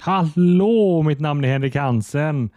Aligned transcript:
Hallå! 0.00 1.02
Mitt 1.02 1.20
namn 1.20 1.44
är 1.44 1.48
Henrik 1.48 1.76
Hansen 1.76 2.50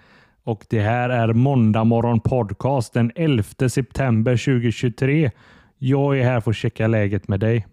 och 0.43 0.65
det 0.69 0.79
här 0.79 1.09
är 1.09 1.33
Måndag 1.33 1.83
morgon 1.83 2.19
podcast 2.19 2.93
den 2.93 3.11
11 3.15 3.43
september 3.69 4.31
2023. 4.31 5.31
Jag 5.77 6.19
är 6.19 6.23
här 6.23 6.39
för 6.39 6.51
att 6.51 6.57
checka 6.57 6.87
läget 6.87 7.27
med 7.27 7.39
dig. 7.39 7.67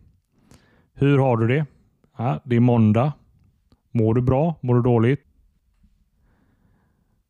Hur 0.95 1.19
har 1.19 1.37
du 1.37 1.47
det? 1.47 1.67
Ja, 2.19 2.41
det 2.45 2.57
är 2.57 2.61
måndag. 2.61 3.13
Mår 3.93 4.15
du 4.15 4.21
bra? 4.21 4.55
Mår 4.61 4.75
du 4.75 4.83
dåligt? 4.83 5.21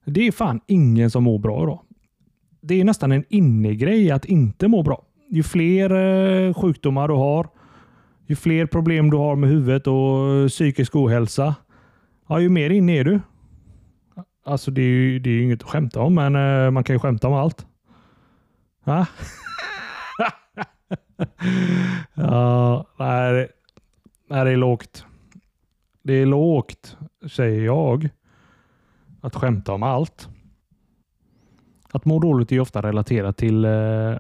Det 0.05 0.27
är 0.27 0.33
fan 0.33 0.61
ingen 0.67 1.11
som 1.11 1.25
mår 1.25 1.39
bra 1.39 1.63
idag. 1.63 1.81
Det 2.61 2.81
är 2.81 2.85
nästan 2.85 3.13
en 3.13 3.25
innegrej 3.29 4.11
att 4.11 4.25
inte 4.25 4.69
må 4.69 4.83
bra. 4.83 5.05
Ju 5.31 5.43
fler 5.43 5.91
eh, 5.91 6.55
sjukdomar 6.55 7.09
du 7.09 7.15
har, 7.15 7.49
ju 8.27 8.37
fler 8.37 8.67
problem 8.67 9.11
du 9.11 9.17
har 9.17 9.37
med 9.37 9.51
huvudet 9.51 9.87
och 9.87 10.35
eh, 10.35 10.49
psykisk 10.49 10.97
ohälsa, 10.97 11.55
ja, 12.29 12.41
ju 12.41 12.49
mer 12.49 12.71
inne 12.71 12.93
är 12.93 13.05
du. 13.05 13.21
Alltså 14.45 14.71
det 14.71 14.83
är 14.83 14.87
ju 14.87 15.19
det 15.19 15.31
är 15.31 15.43
inget 15.43 15.63
att 15.63 15.69
skämta 15.69 16.01
om, 16.01 16.15
men 16.15 16.37
eh, 16.37 16.71
man 16.71 16.85
kan 16.85 16.95
ju 16.95 17.01
skämta 17.01 17.29
om 17.29 17.35
allt. 17.35 17.67
Ja, 18.85 19.07
ja, 22.15 22.87
nej, 22.99 23.49
nej, 24.29 24.45
det 24.45 24.51
är 24.51 24.57
lågt. 24.57 25.05
Det 26.03 26.13
är 26.13 26.27
lågt, 26.27 26.97
säger 27.31 27.65
jag. 27.65 28.09
Att 29.21 29.35
skämta 29.35 29.73
om 29.73 29.83
allt. 29.83 30.29
Att 31.93 32.05
må 32.05 32.19
dåligt 32.19 32.53
är 32.53 32.61
ofta 32.61 32.83
relaterat 32.83 33.37
till 33.37 33.65
eh, 33.65 34.17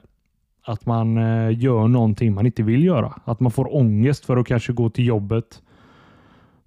att 0.64 0.86
man 0.86 1.18
eh, 1.18 1.58
gör 1.58 1.88
någonting 1.88 2.34
man 2.34 2.46
inte 2.46 2.62
vill 2.62 2.84
göra. 2.84 3.20
Att 3.24 3.40
man 3.40 3.52
får 3.52 3.76
ångest 3.76 4.24
för 4.24 4.36
att 4.36 4.46
kanske 4.46 4.72
gå 4.72 4.90
till 4.90 5.06
jobbet. 5.06 5.62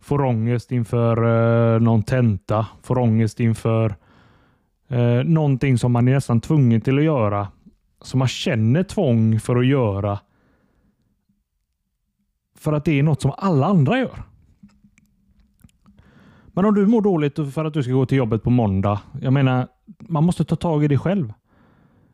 Får 0.02 0.22
ångest 0.22 0.72
inför 0.72 1.18
eh, 1.76 1.80
någon 1.82 2.04
tenta. 2.04 2.68
Får 2.84 2.98
ångest 2.98 3.40
inför 3.40 3.96
eh, 4.88 5.24
någonting 5.24 5.78
som 5.78 5.92
man 5.92 6.08
är 6.08 6.14
nästan 6.14 6.42
tvungen 6.42 6.82
till 6.82 6.98
att 6.98 7.04
göra. 7.04 7.48
Som 8.02 8.20
man 8.20 8.28
känner 8.28 8.84
tvång 8.84 9.40
för 9.40 9.56
att 9.56 9.66
göra. 9.66 10.20
För 12.58 12.74
att 12.74 12.86
det 12.86 13.00
är 13.00 13.04
något 13.04 13.22
som 13.22 13.32
alla 13.38 13.66
andra 13.66 14.00
gör. 14.00 14.24
Men 16.54 16.66
om 16.66 16.76
du 16.76 16.88
mår 16.88 17.02
dåligt 17.02 17.54
för 17.54 17.66
att 17.66 17.74
du 17.74 17.84
ska 17.84 17.92
gå 17.92 18.06
till 18.06 18.18
jobbet 18.18 18.44
på 18.44 18.50
måndag. 18.50 19.02
Jag 19.22 19.34
menar, 19.34 19.68
man 20.00 20.24
måste 20.24 20.46
ta 20.46 20.56
tag 20.56 20.84
i 20.84 20.88
det 20.88 20.98
själv. 20.98 21.34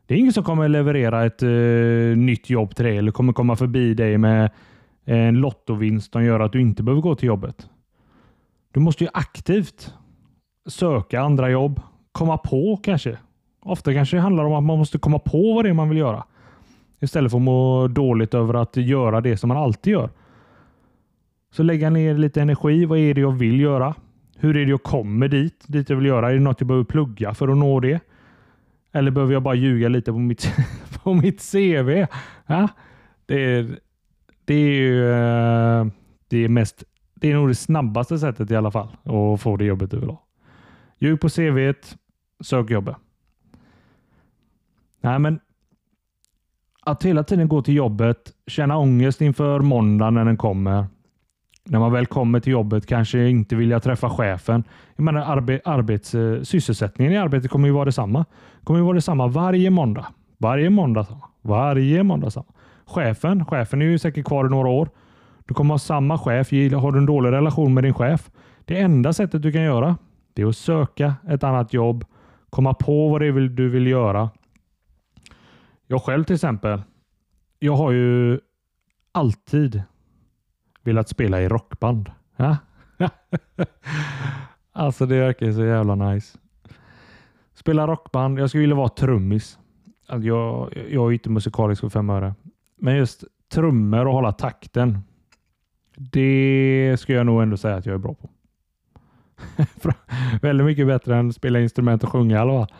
Det 0.05 0.13
är 0.13 0.17
ingen 0.17 0.33
som 0.33 0.43
kommer 0.43 0.69
leverera 0.69 1.25
ett 1.25 1.43
eh, 1.43 2.17
nytt 2.17 2.49
jobb 2.49 2.75
till 2.75 2.85
dig 2.85 2.97
eller 2.97 3.11
kommer 3.11 3.33
komma 3.33 3.55
förbi 3.55 3.93
dig 3.93 4.17
med 4.17 4.43
eh, 5.05 5.17
en 5.17 5.35
lottovinst 5.35 6.11
som 6.11 6.23
gör 6.23 6.39
att 6.39 6.51
du 6.51 6.61
inte 6.61 6.83
behöver 6.83 7.01
gå 7.01 7.15
till 7.15 7.27
jobbet. 7.27 7.69
Du 8.71 8.79
måste 8.79 9.03
ju 9.03 9.09
aktivt 9.13 9.93
söka 10.65 11.21
andra 11.21 11.49
jobb, 11.49 11.81
komma 12.11 12.37
på 12.37 12.79
kanske. 12.83 13.17
Ofta 13.61 13.93
kanske 13.93 14.17
det 14.17 14.21
handlar 14.21 14.43
om 14.43 14.53
att 14.53 14.63
man 14.63 14.77
måste 14.77 14.97
komma 14.97 15.19
på 15.19 15.53
vad 15.53 15.65
det 15.65 15.69
är 15.69 15.73
man 15.73 15.89
vill 15.89 15.97
göra. 15.97 16.23
Istället 16.99 17.31
för 17.31 17.37
att 17.37 17.43
må 17.43 17.87
dåligt 17.87 18.33
över 18.33 18.53
att 18.53 18.77
göra 18.77 19.21
det 19.21 19.37
som 19.37 19.47
man 19.47 19.57
alltid 19.57 19.93
gör. 19.93 20.09
Så 21.51 21.63
lägga 21.63 21.89
ner 21.89 22.17
lite 22.17 22.41
energi. 22.41 22.85
Vad 22.85 22.99
är 22.99 23.13
det 23.13 23.21
jag 23.21 23.31
vill 23.31 23.59
göra? 23.59 23.95
Hur 24.37 24.57
är 24.57 24.65
det 24.65 24.71
jag 24.71 24.83
kommer 24.83 25.27
dit, 25.27 25.63
dit 25.67 25.89
jag 25.89 25.97
vill 25.97 26.05
göra? 26.05 26.29
Är 26.29 26.33
det 26.33 26.39
något 26.39 26.61
jag 26.61 26.67
behöver 26.67 26.85
plugga 26.85 27.33
för 27.33 27.47
att 27.47 27.57
nå 27.57 27.79
det? 27.79 27.99
Eller 28.91 29.11
behöver 29.11 29.33
jag 29.33 29.43
bara 29.43 29.55
ljuga 29.55 29.89
lite 29.89 30.11
på 30.11 30.19
mitt, 30.19 30.53
på 31.03 31.13
mitt 31.13 31.51
CV? 31.51 32.05
Ja, 32.47 32.67
det, 33.25 33.55
är, 33.55 33.79
det 34.45 34.53
är 34.53 34.69
ju 34.69 35.11
eh, 35.11 35.85
det 36.27 36.37
är 36.37 36.49
mest 36.49 36.83
det 37.19 37.31
är 37.31 37.35
nog 37.35 37.47
det 37.47 37.55
snabbaste 37.55 38.19
sättet 38.19 38.51
i 38.51 38.55
alla 38.55 38.71
fall 38.71 38.87
att 39.03 39.41
få 39.41 39.57
det 39.57 39.65
jobbet 39.65 39.91
du 39.91 39.99
vill 39.99 40.09
ha. 40.09 40.23
Ljug 40.99 41.21
på 41.21 41.29
CV, 41.29 41.73
sök 42.43 42.69
jobbet. 42.69 42.95
Nej, 45.01 45.19
men 45.19 45.39
att 46.81 47.03
hela 47.03 47.23
tiden 47.23 47.47
gå 47.47 47.61
till 47.61 47.75
jobbet, 47.75 48.33
känna 48.47 48.77
ångest 48.77 49.21
inför 49.21 49.59
måndagen 49.59 50.13
när 50.13 50.25
den 50.25 50.37
kommer. 50.37 50.85
När 51.63 51.79
man 51.79 51.91
väl 51.91 52.05
kommer 52.05 52.39
till 52.39 52.51
jobbet 52.51 52.85
kanske 52.85 53.29
inte 53.29 53.55
vilja 53.55 53.79
träffa 53.79 54.09
chefen. 54.09 54.63
Jag 54.95 55.03
menar, 55.03 55.21
arbe, 55.21 55.61
arbets, 55.65 56.15
sysselsättningen 56.43 57.13
i 57.13 57.17
arbetet 57.17 57.51
kommer 57.51 57.67
ju 57.67 57.73
vara 57.73 57.85
detsamma. 57.85 58.25
kommer 58.63 58.79
ju 58.79 58.85
vara 58.85 58.95
detsamma 58.95 59.27
varje 59.27 59.69
måndag. 59.69 60.05
Varje 60.37 60.69
måndag. 60.69 61.07
Varje 61.41 62.03
måndag. 62.03 62.29
Samma. 62.29 62.45
Chefen, 62.85 63.45
chefen 63.45 63.81
är 63.81 63.85
ju 63.85 63.99
säkert 63.99 64.25
kvar 64.25 64.45
i 64.45 64.49
några 64.49 64.69
år. 64.69 64.89
Du 65.47 65.53
kommer 65.53 65.73
ha 65.73 65.79
samma 65.79 66.17
chef. 66.17 66.51
Har 66.51 66.91
du 66.91 66.97
en 66.97 67.05
dålig 67.05 67.31
relation 67.31 67.73
med 67.73 67.83
din 67.83 67.93
chef? 67.93 68.31
Det 68.65 68.79
enda 68.79 69.13
sättet 69.13 69.41
du 69.41 69.51
kan 69.51 69.63
göra 69.63 69.97
det 70.37 70.43
är 70.43 70.47
att 70.47 70.57
söka 70.57 71.15
ett 71.27 71.43
annat 71.43 71.73
jobb, 71.73 72.05
komma 72.49 72.73
på 72.73 73.09
vad 73.09 73.21
det 73.21 73.27
är 73.27 73.31
du 73.31 73.69
vill 73.69 73.87
göra. 73.87 74.29
Jag 75.87 76.03
själv 76.03 76.23
till 76.23 76.33
exempel. 76.33 76.81
Jag 77.59 77.75
har 77.75 77.91
ju 77.91 78.39
alltid 79.11 79.83
velat 80.83 81.09
spela 81.09 81.41
i 81.41 81.47
rockband. 81.47 82.11
Ja? 82.39 82.57
alltså 84.71 85.05
det 85.05 85.19
verkar 85.19 85.51
så 85.51 85.63
jävla 85.63 85.95
nice. 85.95 86.37
Spela 87.53 87.87
rockband. 87.87 88.39
Jag 88.39 88.49
skulle 88.49 88.61
vilja 88.61 88.75
vara 88.75 88.89
trummis. 88.89 89.59
Alltså 90.07 90.27
jag, 90.27 90.73
jag 90.89 91.07
är 91.07 91.11
inte 91.11 91.29
musikalisk 91.29 91.81
för 91.81 91.89
fem 91.89 92.09
öre. 92.09 92.35
Men 92.75 92.95
just 92.95 93.23
trummor 93.51 94.05
och 94.05 94.13
hålla 94.13 94.31
takten. 94.31 94.99
Det 95.99 96.95
skulle 96.99 97.17
jag 97.17 97.25
nog 97.25 97.41
ändå 97.41 97.57
säga 97.57 97.75
att 97.75 97.85
jag 97.85 97.93
är 97.93 97.99
bra 97.99 98.13
på. 98.13 98.29
Väldigt 100.41 100.65
mycket 100.65 100.87
bättre 100.87 101.17
än 101.17 101.29
att 101.29 101.35
spela 101.35 101.59
instrument 101.59 102.03
och 102.03 102.09
sjunga 102.09 102.35
i 102.35 102.39
alla 102.39 102.51
fall. 102.51 102.77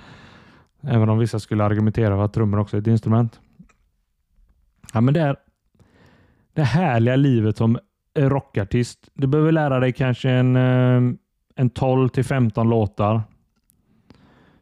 Även 0.81 1.09
om 1.09 1.17
vissa 1.17 1.39
skulle 1.39 1.63
argumentera 1.63 2.15
för 2.15 2.25
att 2.25 2.33
trummor 2.33 2.59
också 2.59 2.77
är 2.77 2.81
ett 2.81 2.87
instrument. 2.87 3.39
Ja, 4.93 5.01
men 5.01 5.13
det 5.13 5.21
är 5.21 5.35
det 6.53 6.63
härliga 6.63 7.15
livet 7.15 7.57
som 7.57 7.79
rockartist. 8.15 9.09
Du 9.13 9.27
behöver 9.27 9.51
lära 9.51 9.79
dig 9.79 9.93
kanske 9.93 10.29
en, 10.29 10.55
eh, 10.55 11.13
en 11.55 11.69
12 11.69 12.09
till 12.09 12.25
15 12.25 12.69
låtar. 12.69 13.21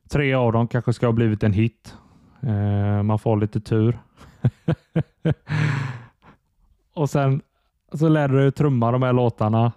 Tre 0.09 0.33
av 0.33 0.51
dem 0.51 0.67
kanske 0.67 0.93
ska 0.93 1.05
ha 1.05 1.13
blivit 1.13 1.43
en 1.43 1.53
hit. 1.53 1.95
Eh, 2.41 3.03
man 3.03 3.19
får 3.19 3.37
lite 3.37 3.59
tur. 3.59 3.99
och 6.93 7.09
sen 7.09 7.41
så 7.97 8.09
lär 8.09 8.28
du 8.28 8.38
dig 8.38 8.51
trumma 8.51 8.91
de 8.91 9.01
här 9.01 9.13
låtarna. 9.13 9.72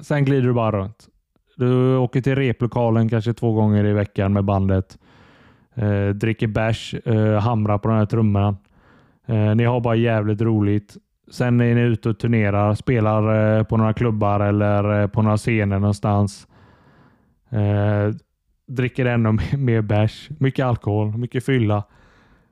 Sen 0.00 0.24
glider 0.24 0.48
du 0.48 0.52
bara 0.52 0.78
runt. 0.78 1.08
Du 1.56 1.96
åker 1.96 2.20
till 2.20 2.36
replokalen 2.36 3.08
kanske 3.08 3.32
två 3.32 3.52
gånger 3.52 3.84
i 3.84 3.92
veckan 3.92 4.32
med 4.32 4.44
bandet. 4.44 4.98
Eh, 5.74 6.08
dricker 6.08 6.46
bärs, 6.46 6.94
eh, 6.94 7.40
hamrar 7.40 7.78
på 7.78 7.88
den 7.88 7.98
här 7.98 8.06
trumman. 8.06 8.56
Eh, 9.26 9.54
ni 9.54 9.64
har 9.64 9.80
bara 9.80 9.94
jävligt 9.94 10.40
roligt. 10.40 10.96
Sen 11.30 11.60
är 11.60 11.74
ni 11.74 11.80
ute 11.80 12.08
och 12.08 12.18
turnerar, 12.18 12.74
spelar 12.74 13.56
eh, 13.58 13.64
på 13.64 13.76
några 13.76 13.92
klubbar 13.92 14.40
eller 14.40 15.02
eh, 15.02 15.06
på 15.06 15.22
några 15.22 15.36
scener 15.36 15.78
någonstans. 15.78 16.46
Eh, 17.50 18.14
dricker 18.66 19.06
ännu 19.06 19.32
mer 19.56 19.82
bärs, 19.82 20.28
mycket 20.38 20.66
alkohol, 20.66 21.16
mycket 21.16 21.44
fylla. 21.44 21.84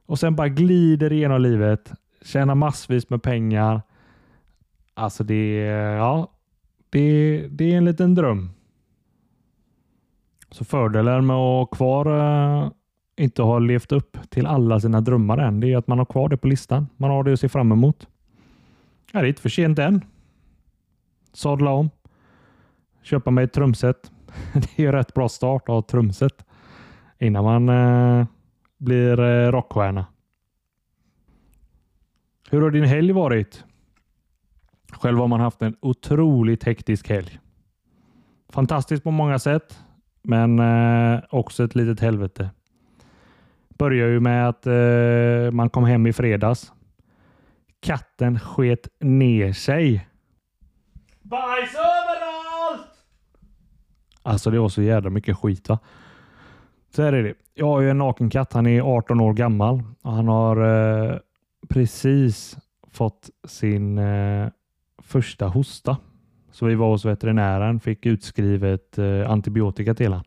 Och 0.06 0.18
sen 0.18 0.36
bara 0.36 0.48
glider 0.48 1.12
igenom 1.12 1.40
livet. 1.40 1.92
Tjänar 2.24 2.54
massvis 2.54 3.10
med 3.10 3.22
pengar. 3.22 3.82
Alltså 5.00 5.24
det, 5.24 5.56
ja, 5.98 6.30
det, 6.90 7.46
det 7.50 7.72
är 7.72 7.76
en 7.76 7.84
liten 7.84 8.14
dröm. 8.14 8.50
Så 10.50 10.64
fördelen 10.64 11.26
med 11.26 11.36
att 11.36 11.38
ha 11.38 11.66
kvar 11.66 12.06
eh, 12.06 12.70
inte 13.16 13.42
ha 13.42 13.58
levt 13.58 13.92
upp 13.92 14.16
till 14.30 14.46
alla 14.46 14.80
sina 14.80 15.00
drömmar 15.00 15.38
än, 15.38 15.60
det 15.60 15.72
är 15.72 15.76
att 15.76 15.86
man 15.86 15.98
har 15.98 16.04
kvar 16.04 16.28
det 16.28 16.36
på 16.36 16.48
listan. 16.48 16.86
Man 16.96 17.10
har 17.10 17.24
det 17.24 17.32
att 17.32 17.40
se 17.40 17.48
fram 17.48 17.72
emot. 17.72 18.08
Ja, 19.12 19.20
det 19.20 19.26
är 19.26 19.28
inte 19.28 19.42
för 19.42 19.48
sent 19.48 19.78
än. 19.78 20.04
Sadla 21.32 21.70
om. 21.70 21.90
Köpa 23.02 23.30
mig 23.30 23.44
ett 23.44 23.52
trumset. 23.52 24.10
Det 24.52 24.78
är 24.78 24.82
ju 24.82 24.92
rätt 24.92 25.14
bra 25.14 25.28
start 25.28 25.62
att 25.62 25.68
ha 25.68 25.78
ett 25.78 25.88
trumset 25.88 26.44
innan 27.18 27.44
man 27.44 27.68
eh, 27.68 28.26
blir 28.78 29.20
eh, 29.20 29.52
rockstjärna. 29.52 30.06
Hur 32.50 32.62
har 32.62 32.70
din 32.70 32.84
helg 32.84 33.12
varit? 33.12 33.64
Själv 34.92 35.18
har 35.18 35.28
man 35.28 35.40
haft 35.40 35.62
en 35.62 35.76
otroligt 35.80 36.64
hektisk 36.64 37.08
helg. 37.08 37.38
Fantastiskt 38.52 39.02
på 39.02 39.10
många 39.10 39.38
sätt, 39.38 39.78
men 40.22 40.58
eh, 40.58 41.20
också 41.30 41.64
ett 41.64 41.74
litet 41.74 42.00
helvete. 42.00 42.50
Börjar 43.68 44.08
ju 44.08 44.20
med 44.20 44.48
att 44.48 44.66
eh, 44.66 45.50
man 45.52 45.70
kom 45.70 45.84
hem 45.84 46.06
i 46.06 46.12
fredags. 46.12 46.72
Katten 47.80 48.40
sket 48.40 48.88
ner 49.00 49.52
sig. 49.52 50.08
Bajs 51.22 51.74
överallt! 51.74 52.90
Alltså 54.22 54.50
det 54.50 54.58
var 54.58 54.68
så 54.68 54.82
jävla 54.82 55.10
mycket 55.10 55.36
skit 55.36 55.68
va. 55.68 55.78
Så 56.96 57.02
här 57.02 57.12
är 57.12 57.22
det. 57.22 57.34
Jag 57.54 57.66
har 57.66 57.80
ju 57.80 57.90
en 57.90 57.98
naken 57.98 58.30
katt. 58.30 58.52
Han 58.52 58.66
är 58.66 58.96
18 58.96 59.20
år 59.20 59.34
gammal 59.34 59.82
och 60.02 60.12
han 60.12 60.28
har 60.28 60.56
eh, 60.56 61.18
precis 61.68 62.56
fått 62.90 63.30
sin 63.44 63.98
eh, 63.98 64.48
första 65.10 65.46
hosta. 65.46 65.96
Så 66.50 66.66
vi 66.66 66.74
var 66.74 66.88
hos 66.88 67.04
veterinären, 67.04 67.80
fick 67.80 68.06
utskrivet 68.06 68.98
eh, 68.98 69.30
antibiotika 69.30 69.94
till 69.94 70.08
honom. 70.08 70.24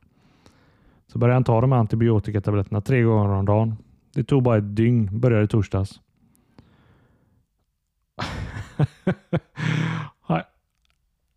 Så 1.07 1.19
började 1.19 1.35
han 1.35 1.43
ta 1.43 1.61
de 1.61 1.71
här 1.71 1.79
antibiotikatabletterna 1.79 2.81
tre 2.81 3.01
gånger 3.01 3.29
om 3.29 3.45
dagen. 3.45 3.75
Det 4.13 4.23
tog 4.23 4.43
bara 4.43 4.57
ett 4.57 4.75
dygn, 4.75 5.19
började 5.19 5.43
i 5.43 5.47
torsdags. 5.47 6.01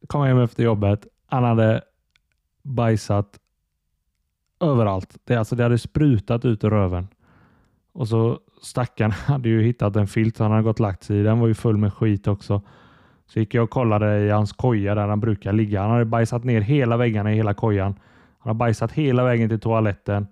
Kom 0.07 0.23
hem 0.23 0.39
efter 0.39 0.63
jobbet. 0.63 1.07
Han 1.27 1.45
hade 1.45 1.83
bajsat 2.63 3.39
överallt. 4.61 5.17
Det, 5.25 5.37
alltså, 5.37 5.57
det 5.57 5.63
hade 5.63 5.79
sprutat 5.79 6.45
ut 6.45 6.65
ur 6.65 6.71
röven. 6.71 7.09
Och 7.93 8.09
så 8.09 8.41
stackaren 8.63 9.11
hade 9.11 9.49
ju 9.49 9.63
hittat 9.63 9.97
en 9.97 10.07
filt 10.07 10.39
han 10.39 10.51
hade 10.51 10.63
gått 10.63 10.81
lagt 10.81 11.03
sig 11.03 11.19
i. 11.19 11.23
Den 11.23 11.39
var 11.39 11.47
ju 11.47 11.55
full 11.55 11.77
med 11.77 11.93
skit 11.93 12.27
också. 12.27 12.63
Så 13.27 13.39
gick 13.39 13.55
jag 13.55 13.65
och 13.65 13.71
kollade 13.71 14.19
i 14.19 14.31
hans 14.31 14.53
koja 14.53 14.95
där 14.95 15.09
han 15.09 15.21
brukar 15.21 15.53
ligga. 15.53 15.83
Han 15.83 15.91
hade 15.91 16.05
bajsat 16.05 16.45
ner 16.45 16.61
hela 16.61 16.97
väggarna 16.97 17.33
i 17.33 17.37
hela 17.37 17.55
kojan. 17.55 17.95
Han 18.39 18.51
har 18.51 18.55
bajsat 18.55 18.93
hela 18.93 19.25
vägen 19.25 19.49
till 19.49 19.61
toaletten. 19.61 20.27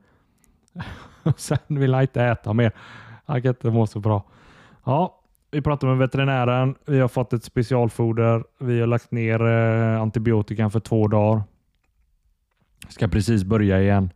Sen 1.37 1.58
vill 1.69 1.94
han 1.94 2.02
inte 2.02 2.23
äta 2.23 2.52
mer. 2.52 2.73
Han 3.25 3.43
kan 3.43 3.49
inte 3.49 3.70
må 3.70 3.87
så 3.87 4.00
bra. 4.00 4.25
Ja, 4.85 5.20
vi 5.50 5.62
pratade 5.62 5.93
med 5.93 5.99
veterinären. 5.99 6.75
Vi 6.87 7.00
har 7.00 7.08
fått 7.08 7.32
ett 7.32 7.44
specialfoder. 7.44 8.44
Vi 8.58 8.81
har 8.81 8.87
lagt 8.87 9.11
ner 9.11 9.46
eh, 9.46 10.00
antibiotikan 10.00 10.70
för 10.70 10.81
två 10.81 11.08
dagar. 11.08 11.43
Ska 12.88 13.08
precis 13.08 13.44
börja 13.44 13.82
igen. 13.82 14.11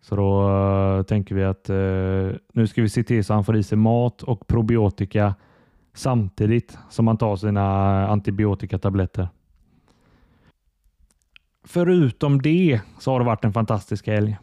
Så 0.00 0.16
då 0.16 0.50
uh, 0.50 1.02
tänker 1.02 1.34
vi 1.34 1.44
att 1.44 1.70
uh, 1.70 2.32
nu 2.52 2.66
ska 2.66 2.82
vi 2.82 2.88
se 2.88 3.02
till 3.02 3.24
så 3.24 3.34
han 3.34 3.44
får 3.44 3.56
i 3.56 3.62
sig 3.62 3.78
mat 3.78 4.22
och 4.22 4.46
probiotika 4.46 5.34
samtidigt 5.96 6.78
som 6.88 7.04
man 7.04 7.16
tar 7.16 7.36
sina 7.36 8.08
antibiotikatabletter. 8.08 9.28
Förutom 11.64 12.42
det 12.42 12.80
så 12.98 13.12
har 13.12 13.18
det 13.18 13.26
varit 13.26 13.44
en 13.44 13.52
fantastisk 13.52 14.06
helg. 14.06 14.36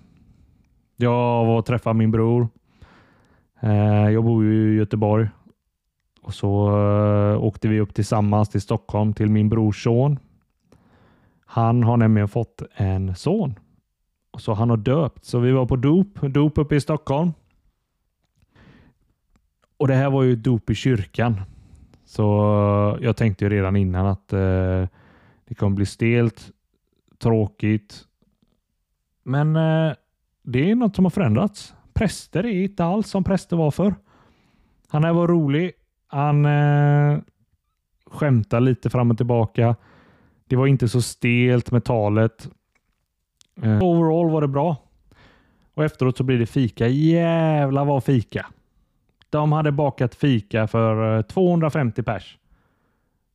Jag 0.96 1.46
var 1.46 1.58
och 1.58 1.66
träffade 1.66 1.94
min 1.94 2.12
bror. 2.12 2.48
Eh, 3.60 4.10
jag 4.10 4.24
bor 4.24 4.44
ju 4.44 4.74
i 4.74 4.78
Göteborg 4.78 5.30
och 6.22 6.34
så 6.34 6.68
eh, 6.70 7.44
åkte 7.44 7.68
vi 7.68 7.80
upp 7.80 7.94
tillsammans 7.94 8.50
till 8.50 8.62
Stockholm 8.62 9.14
till 9.14 9.30
min 9.30 9.50
brors 9.50 9.84
son. 9.84 10.20
Han 11.46 11.84
har 11.84 11.98
nämligen 11.98 12.28
fått 12.28 12.64
en 12.76 13.16
son 13.16 13.60
och 14.32 14.42
så 14.42 14.54
han 14.54 14.70
har 14.70 14.78
döpt. 14.78 15.26
Så 15.26 15.40
vi 15.40 15.52
var 15.52 15.66
på 15.66 15.76
dop, 15.76 16.22
dop 16.22 16.58
uppe 16.58 16.76
i 16.76 16.82
Stockholm. 16.82 17.34
Och 19.78 19.88
det 19.88 19.96
här 19.96 20.10
var 20.10 20.24
ju 20.24 20.36
dop 20.36 20.70
i 20.70 20.75
kyrkan. 20.75 21.42
Så 22.06 22.24
eh, 23.00 23.06
jag 23.06 23.18
tänkte 23.18 23.46
ju 23.46 23.50
redan 23.50 23.75
innan 23.75 24.06
att 24.06 24.34
eh, 24.34 24.88
det 25.46 25.56
kommer 25.56 25.75
bli 25.75 25.86
stelt, 25.86 26.52
tråkigt. 27.20 28.02
Men 29.24 29.56
eh, 29.56 29.94
det 30.44 30.72
är 30.72 30.75
något 30.75 30.96
som 30.96 31.06
har 31.06 31.10
förändrats. 31.10 31.74
Präster 31.94 32.46
är 32.46 32.64
inte 32.64 32.84
alls 32.84 33.10
som 33.10 33.24
präster 33.24 33.58
var 33.58 33.72
för. 33.72 33.96
Han 34.88 35.04
här 35.04 35.14
var 35.14 35.28
rolig. 35.28 35.72
Han 36.08 36.46
eh, 36.46 37.19
skämtade 38.06 38.66
lite 38.66 38.90
fram 38.90 39.12
och 39.12 39.18
tillbaka. 39.18 39.76
Det 40.48 40.56
var 40.56 40.68
inte 40.68 40.88
så 40.88 41.02
stelt 41.02 41.72
med 41.72 41.84
talet. 41.84 42.50
Eh, 43.62 43.84
overall 43.84 44.30
var 44.30 44.42
det 44.42 44.48
bra. 44.48 44.78
Och 45.74 45.84
efteråt 45.84 46.18
så 46.18 46.24
blir 46.24 46.40
det 46.40 46.46
fika. 46.46 46.88
Jävlar 46.88 47.86
vad 47.86 48.04
fika. 48.04 48.46
De 49.33 49.51
hade 49.51 49.71
bakat 49.71 50.15
fika 50.15 50.68
för 50.68 51.18
eh, 51.18 51.21
250 51.21 52.03
pers. 52.03 52.38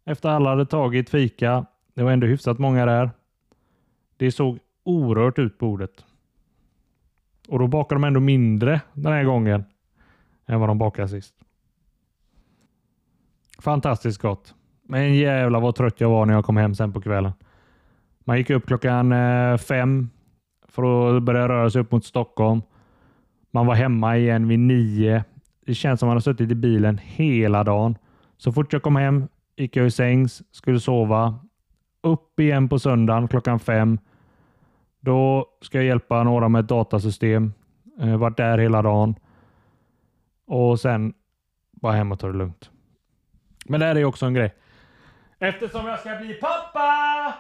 Efter 0.05 0.29
alla 0.29 0.51
hade 0.51 0.67
tagit 0.67 1.11
fika. 1.11 1.67
Det 1.95 2.03
var 2.03 2.13
ändå 2.13 2.27
hyfsat 2.27 2.59
många 2.59 2.87
där. 2.87 3.11
Det 4.17 4.33
såg 4.33 4.59
orört 4.85 5.39
ut 5.39 5.59
bordet. 5.59 6.05
Och 7.49 7.59
då 7.59 7.67
bakar 7.67 7.97
de 7.97 8.05
ändå 8.05 8.21
mindre 8.21 8.81
den 8.93 9.13
här 9.13 9.25
gången 9.25 9.65
än 10.47 10.61
vad 10.61 10.69
de 10.69 10.79
bakade 10.79 11.09
sist. 11.09 11.35
Fantastiskt 13.59 14.23
gott. 14.23 14.55
Men 14.83 15.15
jävlar 15.15 15.61
vad 15.61 15.75
trött 15.75 16.01
jag 16.01 16.11
var 16.11 16.27
när 16.27 16.35
jag 16.35 16.45
kom 16.45 16.57
hem 16.57 16.75
sen 16.75 16.93
på 16.93 17.01
kvällen. 17.01 17.33
Man 18.21 18.39
gick 18.39 18.51
upp 18.51 18.67
klockan 18.67 19.13
eh, 19.13 19.57
fem 19.57 20.11
för 20.69 21.17
att 21.17 21.23
börja 21.23 21.49
röra 21.49 21.71
sig 21.71 21.81
upp 21.81 21.93
mot 21.93 22.05
Stockholm. 22.05 22.63
Man 23.51 23.67
var 23.67 23.75
hemma 23.75 24.17
igen 24.17 24.49
vid 24.49 24.59
nio. 24.59 25.25
Det 25.69 25.75
känns 25.75 26.01
som 26.01 26.07
man 26.07 26.17
har 26.17 26.21
suttit 26.21 26.51
i 26.51 26.55
bilen 26.55 26.99
hela 27.03 27.65
dagen. 27.65 27.99
Så 28.37 28.53
fort 28.53 28.73
jag 28.73 28.83
kom 28.83 28.97
hem 28.97 29.29
gick 29.57 29.77
jag 29.77 29.87
i 29.87 29.91
sängs, 29.91 30.43
skulle 30.51 30.81
sova. 30.81 31.39
Upp 32.03 32.41
igen 32.41 32.69
på 32.69 32.79
söndagen 32.79 33.29
klockan 33.29 33.59
fem. 33.61 33.99
Då 35.01 35.47
ska 35.63 35.79
jag 35.79 35.85
hjälpa 35.85 36.23
några 36.23 36.49
med 36.49 36.61
ett 36.61 36.69
datasystem. 36.69 37.53
Eh, 38.01 38.17
varit 38.17 38.37
där 38.37 38.59
hela 38.59 38.83
dagen. 38.83 39.15
Och 40.47 40.81
sen 40.81 41.15
bara 41.73 41.93
hem 41.93 42.13
och 42.13 42.19
ta 42.19 42.27
det 42.27 42.39
lugnt. 42.39 42.71
Men 43.67 43.81
det 43.81 43.87
här 43.87 43.97
är 43.97 44.05
också 44.05 44.27
en 44.27 44.35
grej. 44.35 44.55
Eftersom 45.39 45.87
jag 45.87 46.01
ska 46.01 46.17
bli 46.17 46.35
pappa! 46.35 47.35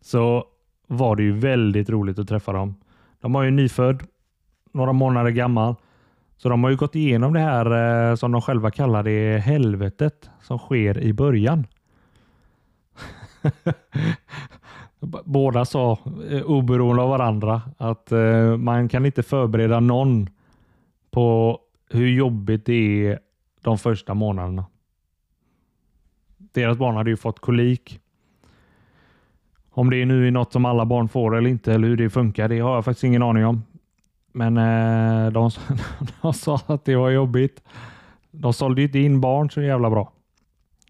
så 0.00 0.44
var 0.86 1.16
det 1.16 1.22
ju 1.22 1.32
väldigt 1.32 1.90
roligt 1.90 2.18
att 2.18 2.28
träffa 2.28 2.52
dem. 2.52 2.74
De 3.20 3.34
har 3.34 3.42
ju 3.42 3.48
en 3.48 3.56
nyfödd, 3.56 4.02
några 4.72 4.92
månader 4.92 5.30
gammal. 5.30 5.74
Så 6.38 6.48
de 6.48 6.64
har 6.64 6.70
ju 6.70 6.76
gått 6.76 6.94
igenom 6.94 7.32
det 7.32 7.40
här 7.40 8.10
eh, 8.10 8.14
som 8.14 8.32
de 8.32 8.42
själva 8.42 8.70
kallar 8.70 9.02
det 9.02 9.38
helvetet 9.38 10.30
som 10.42 10.58
sker 10.58 10.98
i 10.98 11.12
början. 11.12 11.66
Båda 15.24 15.64
sa, 15.64 15.98
eh, 16.30 16.42
oberoende 16.42 17.02
av 17.02 17.08
varandra, 17.08 17.62
att 17.78 18.12
eh, 18.12 18.56
man 18.56 18.88
kan 18.88 19.06
inte 19.06 19.22
förbereda 19.22 19.80
någon 19.80 20.28
på 21.10 21.58
hur 21.90 22.08
jobbigt 22.08 22.66
det 22.66 23.06
är 23.06 23.18
de 23.62 23.78
första 23.78 24.14
månaderna. 24.14 24.66
Deras 26.36 26.78
barn 26.78 26.96
hade 26.96 27.10
ju 27.10 27.16
fått 27.16 27.40
kolik 27.40 28.00
om 29.78 29.90
det 29.90 30.04
nu 30.04 30.26
är 30.26 30.30
något 30.30 30.52
som 30.52 30.64
alla 30.64 30.86
barn 30.86 31.08
får 31.08 31.36
eller 31.36 31.50
inte 31.50 31.74
eller 31.74 31.88
hur 31.88 31.96
det 31.96 32.10
funkar, 32.10 32.48
det 32.48 32.58
har 32.58 32.74
jag 32.74 32.84
faktiskt 32.84 33.04
ingen 33.04 33.22
aning 33.22 33.46
om. 33.46 33.62
Men 34.38 34.56
eh, 34.56 35.32
de, 35.32 35.50
de 36.22 36.34
sa 36.34 36.60
att 36.66 36.84
det 36.84 36.96
var 36.96 37.10
jobbigt. 37.10 37.62
De 38.30 38.52
sålde 38.52 38.82
inte 38.82 38.98
in 38.98 39.20
barn 39.20 39.50
så 39.50 39.60
jävla 39.60 39.90
bra. 39.90 40.12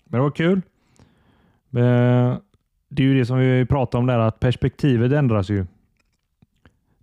Men 0.04 0.18
det 0.18 0.22
var 0.22 0.30
kul. 0.30 0.62
Eh, 1.76 2.36
det 2.88 3.02
är 3.02 3.06
ju 3.06 3.18
det 3.18 3.26
som 3.26 3.38
vi 3.38 3.66
pratade 3.66 4.00
om 4.00 4.06
där, 4.06 4.18
att 4.18 4.40
perspektivet 4.40 5.12
ändras 5.12 5.50
ju. 5.50 5.66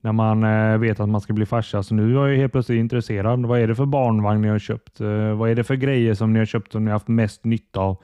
När 0.02 0.12
man 0.12 0.44
eh, 0.44 0.78
vet 0.78 1.00
att 1.00 1.10
man 1.10 1.22
ska 1.22 1.34
bli 1.34 1.46
farsa. 1.46 1.84
Så 1.84 1.96
nu 1.96 2.18
är 2.18 2.28
jag 2.28 2.38
helt 2.38 2.52
plötsligt 2.52 2.80
intresserad. 2.80 3.46
Vad 3.46 3.60
är 3.60 3.68
det 3.68 3.76
för 3.76 3.86
barnvagn 3.86 4.42
ni 4.42 4.48
har 4.48 4.60
köpt? 4.60 5.00
Vad 5.36 5.50
är 5.50 5.56
det 5.56 5.64
för 5.64 5.76
grejer 5.76 6.14
som 6.14 6.34
ni 6.34 6.40
har 6.40 6.46
köpt 6.46 6.72
som 6.72 6.86
ni 6.86 6.92
har 6.92 6.96
haft 6.96 7.08
mest 7.08 7.44
nytta 7.44 7.80
av 7.80 7.98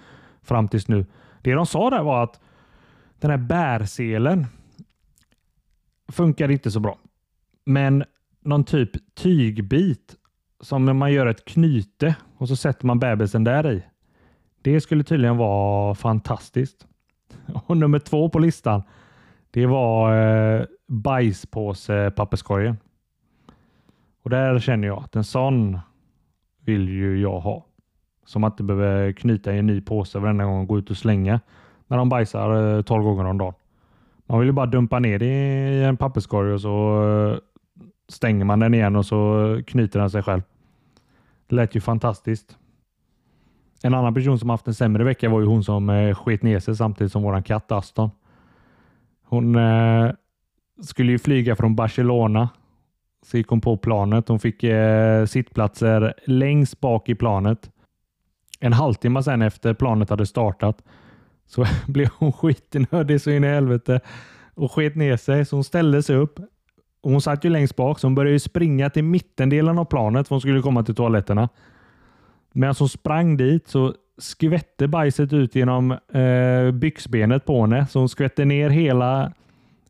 fram 0.43 0.67
tills 0.67 0.87
nu? 0.87 1.05
Det 1.41 1.53
de 1.53 1.65
sa 1.65 1.89
där 1.89 2.03
var 2.03 2.23
att 2.23 2.39
den 3.19 3.31
här 3.31 3.37
bärselen 3.37 4.45
funkar 6.07 6.51
inte 6.51 6.71
så 6.71 6.79
bra. 6.79 6.97
Men 7.65 8.03
någon 8.41 8.63
typ 8.63 9.15
tygbit 9.15 10.15
som 10.59 10.85
när 10.85 10.93
man 10.93 11.13
gör 11.13 11.27
ett 11.27 11.45
knyte 11.45 12.15
och 12.37 12.47
så 12.47 12.55
sätter 12.55 12.85
man 12.85 12.99
bebisen 12.99 13.43
där 13.43 13.71
i. 13.71 13.83
Det 14.61 14.81
skulle 14.81 15.03
tydligen 15.03 15.37
vara 15.37 15.95
fantastiskt. 15.95 16.87
Och 17.67 17.77
nummer 17.77 17.99
två 17.99 18.29
på 18.29 18.39
listan, 18.39 18.83
det 19.51 19.65
var 19.65 20.17
eh, 20.17 20.65
bajspåse 20.87 22.11
papperskorgen. 22.15 22.77
Och 24.23 24.29
där 24.29 24.59
känner 24.59 24.87
jag 24.87 25.03
att 25.03 25.15
en 25.15 25.23
sån 25.23 25.79
vill 26.65 26.89
ju 26.89 27.21
jag 27.21 27.39
ha. 27.39 27.65
Som 28.25 28.43
att 28.43 28.53
inte 28.53 28.63
behöver 28.63 29.11
knyta 29.11 29.53
i 29.53 29.59
en 29.59 29.67
ny 29.67 29.81
påse 29.81 30.19
varenda 30.19 30.45
gång 30.45 30.61
och 30.61 30.67
gå 30.67 30.79
ut 30.79 30.89
och 30.89 30.97
slänga 30.97 31.39
när 31.87 31.97
de 31.97 32.09
bajsar 32.09 32.77
eh, 32.77 32.81
12 32.81 33.03
gånger 33.03 33.25
om 33.25 33.37
dagen. 33.37 33.53
Man 34.25 34.39
vill 34.39 34.47
ju 34.47 34.53
bara 34.53 34.65
dumpa 34.65 34.99
ner 34.99 35.19
det 35.19 35.25
i 35.25 35.83
en 35.83 35.97
papperskorg 35.97 36.53
och 36.53 36.61
så 36.61 37.03
eh, 37.03 37.37
stänger 38.11 38.45
man 38.45 38.59
den 38.59 38.73
igen 38.73 38.95
och 38.95 39.05
så 39.05 39.61
knyter 39.67 39.99
den 39.99 40.09
sig 40.09 40.23
själv. 40.23 40.41
Det 41.47 41.55
lät 41.55 41.75
ju 41.75 41.81
fantastiskt. 41.81 42.57
En 43.83 43.93
annan 43.93 44.13
person 44.13 44.39
som 44.39 44.49
haft 44.49 44.67
en 44.67 44.73
sämre 44.73 45.03
vecka 45.03 45.29
var 45.29 45.39
ju 45.39 45.45
hon 45.45 45.63
som 45.63 45.89
eh, 45.89 46.15
sket 46.15 46.43
ner 46.43 46.59
sig 46.59 46.75
samtidigt 46.75 47.11
som 47.11 47.23
våran 47.23 47.43
katt 47.43 47.71
Aston. 47.71 48.09
Hon 49.23 49.55
eh, 49.55 50.11
skulle 50.81 51.11
ju 51.11 51.19
flyga 51.19 51.55
från 51.55 51.75
Barcelona. 51.75 52.49
Så 53.25 53.37
gick 53.37 53.47
hon 53.47 53.61
på 53.61 53.77
planet. 53.77 54.27
Hon 54.27 54.39
fick 54.39 54.63
eh, 54.63 55.25
sittplatser 55.25 56.13
längst 56.25 56.79
bak 56.79 57.09
i 57.09 57.15
planet. 57.15 57.71
En 58.59 58.73
halvtimme 58.73 59.23
sen 59.23 59.41
efter 59.41 59.73
planet 59.73 60.09
hade 60.09 60.25
startat 60.25 60.83
så 61.45 61.65
blev 61.87 62.09
hon 62.17 62.33
skitnödig 62.33 63.21
så 63.21 63.31
in 63.31 63.43
i 63.43 63.47
helvete 63.47 63.99
och 64.53 64.71
sket 64.71 64.95
ner 64.95 65.17
sig. 65.17 65.45
Så 65.45 65.55
hon 65.55 65.63
ställde 65.63 66.03
sig 66.03 66.15
upp. 66.15 66.39
Hon 67.03 67.21
satt 67.21 67.45
ju 67.45 67.49
längst 67.49 67.75
bak 67.75 67.99
så 67.99 68.07
hon 68.07 68.15
började 68.15 68.39
springa 68.39 68.89
till 68.89 69.03
mittendelen 69.03 69.79
av 69.79 69.85
planet 69.85 70.27
för 70.27 70.35
hon 70.35 70.41
skulle 70.41 70.61
komma 70.61 70.83
till 70.83 70.95
toaletterna. 70.95 71.49
Medan 72.51 72.75
hon 72.79 72.89
sprang 72.89 73.37
dit 73.37 73.67
så 73.67 73.93
skvätte 74.17 74.87
bajset 74.87 75.33
ut 75.33 75.55
genom 75.55 75.91
eh, 75.91 76.71
byxbenet 76.71 77.45
på 77.45 77.61
henne. 77.61 77.87
Så 77.87 77.99
hon 77.99 78.09
skvätte 78.09 78.45
ner 78.45 78.69
hela 78.69 79.31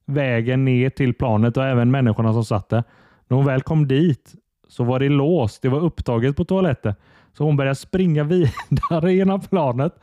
vägen 0.05 0.65
ner 0.65 0.89
till 0.89 1.13
planet 1.13 1.57
och 1.57 1.65
även 1.65 1.91
människorna 1.91 2.33
som 2.33 2.45
satt 2.45 2.69
där. 2.69 2.83
När 3.27 3.37
hon 3.37 3.45
väl 3.45 3.61
kom 3.61 3.87
dit 3.87 4.35
så 4.67 4.83
var 4.83 4.99
det 4.99 5.09
låst. 5.09 5.61
Det 5.61 5.69
var 5.69 5.79
upptaget 5.79 6.35
på 6.35 6.45
toaletten. 6.45 6.93
Så 7.33 7.43
hon 7.43 7.57
började 7.57 7.75
springa 7.75 8.23
vidare 8.69 9.13
genom 9.13 9.41
planet. 9.41 9.93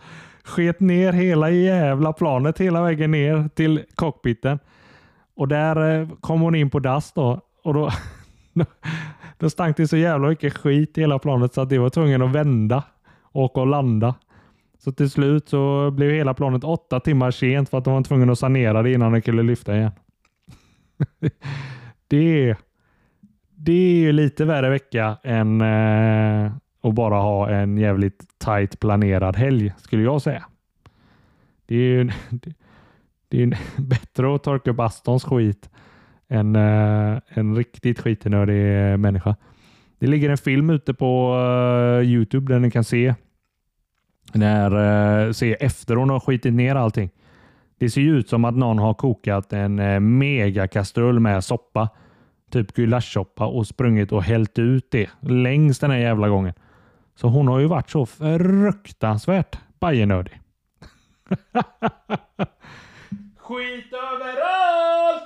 Sket 0.44 0.80
ner 0.80 1.12
hela 1.12 1.50
jävla 1.50 2.12
planet 2.12 2.58
hela 2.58 2.82
vägen 2.82 3.10
ner 3.10 3.48
till 3.54 3.82
cockpiten. 3.94 4.58
Och 5.38 5.48
där 5.48 6.00
eh, 6.00 6.08
kom 6.20 6.40
hon 6.40 6.54
in 6.54 6.70
på 6.70 6.78
dass 6.78 7.12
då. 7.12 7.40
Och 7.64 7.74
då, 7.74 7.90
då 9.38 9.50
stank 9.50 9.76
det 9.76 9.88
så 9.88 9.96
jävla 9.96 10.28
mycket 10.28 10.56
skit 10.56 10.98
i 10.98 11.00
hela 11.00 11.18
planet 11.18 11.54
så 11.54 11.60
att 11.60 11.68
det 11.68 11.78
var 11.78 11.90
tvungen 11.90 12.22
att 12.22 12.32
vända 12.32 12.84
och, 13.22 13.58
och 13.58 13.66
landa. 13.66 14.14
Så 14.78 14.92
till 14.92 15.10
slut 15.10 15.48
så 15.48 15.90
blev 15.90 16.10
hela 16.10 16.34
planet 16.34 16.64
åtta 16.64 17.00
timmar 17.00 17.30
sent 17.30 17.68
för 17.68 17.78
att 17.78 17.84
de 17.84 17.94
var 17.94 18.02
tvungna 18.02 18.32
att 18.32 18.38
sanera 18.38 18.82
det 18.82 18.92
innan 18.92 19.12
de 19.12 19.22
kunde 19.22 19.42
lyfta 19.42 19.76
igen. 19.76 19.90
det, 22.08 22.56
det 23.54 23.72
är 23.72 24.00
ju 24.00 24.12
lite 24.12 24.44
värre 24.44 24.70
vecka 24.70 25.16
än 25.22 25.60
eh, 25.60 26.52
att 26.82 26.94
bara 26.94 27.14
ha 27.14 27.50
en 27.50 27.78
jävligt 27.78 28.38
tight 28.38 28.80
planerad 28.80 29.36
helg 29.36 29.72
skulle 29.78 30.02
jag 30.02 30.22
säga. 30.22 30.44
Det 31.66 31.74
är 31.74 31.78
ju 31.78 32.10
det, 33.28 33.42
är 33.42 33.46
är 33.46 33.58
bättre 33.82 34.34
att 34.34 34.42
torka 34.42 34.70
upp 34.70 34.80
Astons 34.80 35.24
skit 35.24 35.70
än 36.28 36.56
eh, 36.56 37.12
uh, 37.12 37.18
en 37.28 37.56
riktigt 37.56 38.00
skitnödig 38.00 38.90
eh, 38.92 38.96
människa. 38.96 39.36
Det 39.98 40.06
ligger 40.06 40.30
en 40.30 40.38
film 40.38 40.70
ute 40.70 40.94
på 40.94 41.34
uh, 41.34 42.08
Youtube 42.08 42.52
där 42.52 42.60
ni 42.60 42.70
kan 42.70 42.84
se 42.84 43.14
när, 44.32 44.74
uh, 45.26 45.32
se 45.32 45.54
efter 45.54 45.96
hon 45.96 46.10
har 46.10 46.20
skitit 46.20 46.54
ner 46.54 46.74
allting. 46.74 47.10
Det 47.78 47.90
ser 47.90 48.00
ju 48.00 48.18
ut 48.18 48.28
som 48.28 48.44
att 48.44 48.56
någon 48.56 48.78
har 48.78 48.94
kokat 48.94 49.52
en 49.52 49.78
uh, 49.78 50.00
megakastrull 50.00 51.20
med 51.20 51.44
soppa, 51.44 51.88
typ 52.50 52.74
gulaschsoppa 52.74 53.46
och 53.46 53.66
sprungit 53.66 54.12
och 54.12 54.22
hällt 54.22 54.58
ut 54.58 54.90
det 54.90 55.10
längs 55.20 55.78
den 55.78 55.90
här 55.90 55.98
jävla 55.98 56.28
gången. 56.28 56.54
Så 57.14 57.28
hon 57.28 57.48
har 57.48 57.58
ju 57.58 57.66
varit 57.66 57.90
så 57.90 58.06
fruktansvärt 58.06 59.58
bajenördig. 59.80 60.40
Skit 63.48 63.92
överallt! 63.92 65.22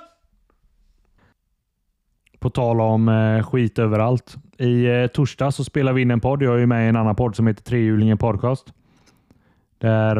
På 2.39 2.49
tal 2.49 2.81
om 2.81 3.09
eh, 3.09 3.43
skit 3.43 3.79
överallt. 3.79 4.35
I 4.57 4.85
eh, 4.85 5.07
torsdag 5.07 5.51
så 5.51 5.63
spelar 5.63 5.93
vi 5.93 6.01
in 6.01 6.11
en 6.11 6.19
podd. 6.19 6.43
Jag 6.43 6.55
är 6.55 6.59
ju 6.59 6.65
med 6.65 6.85
i 6.85 6.89
en 6.89 6.95
annan 6.95 7.15
podd 7.15 7.35
som 7.35 7.47
heter 7.47 7.63
Trehjulingen 7.63 8.17
Podcast. 8.17 8.73
Där 9.77 10.15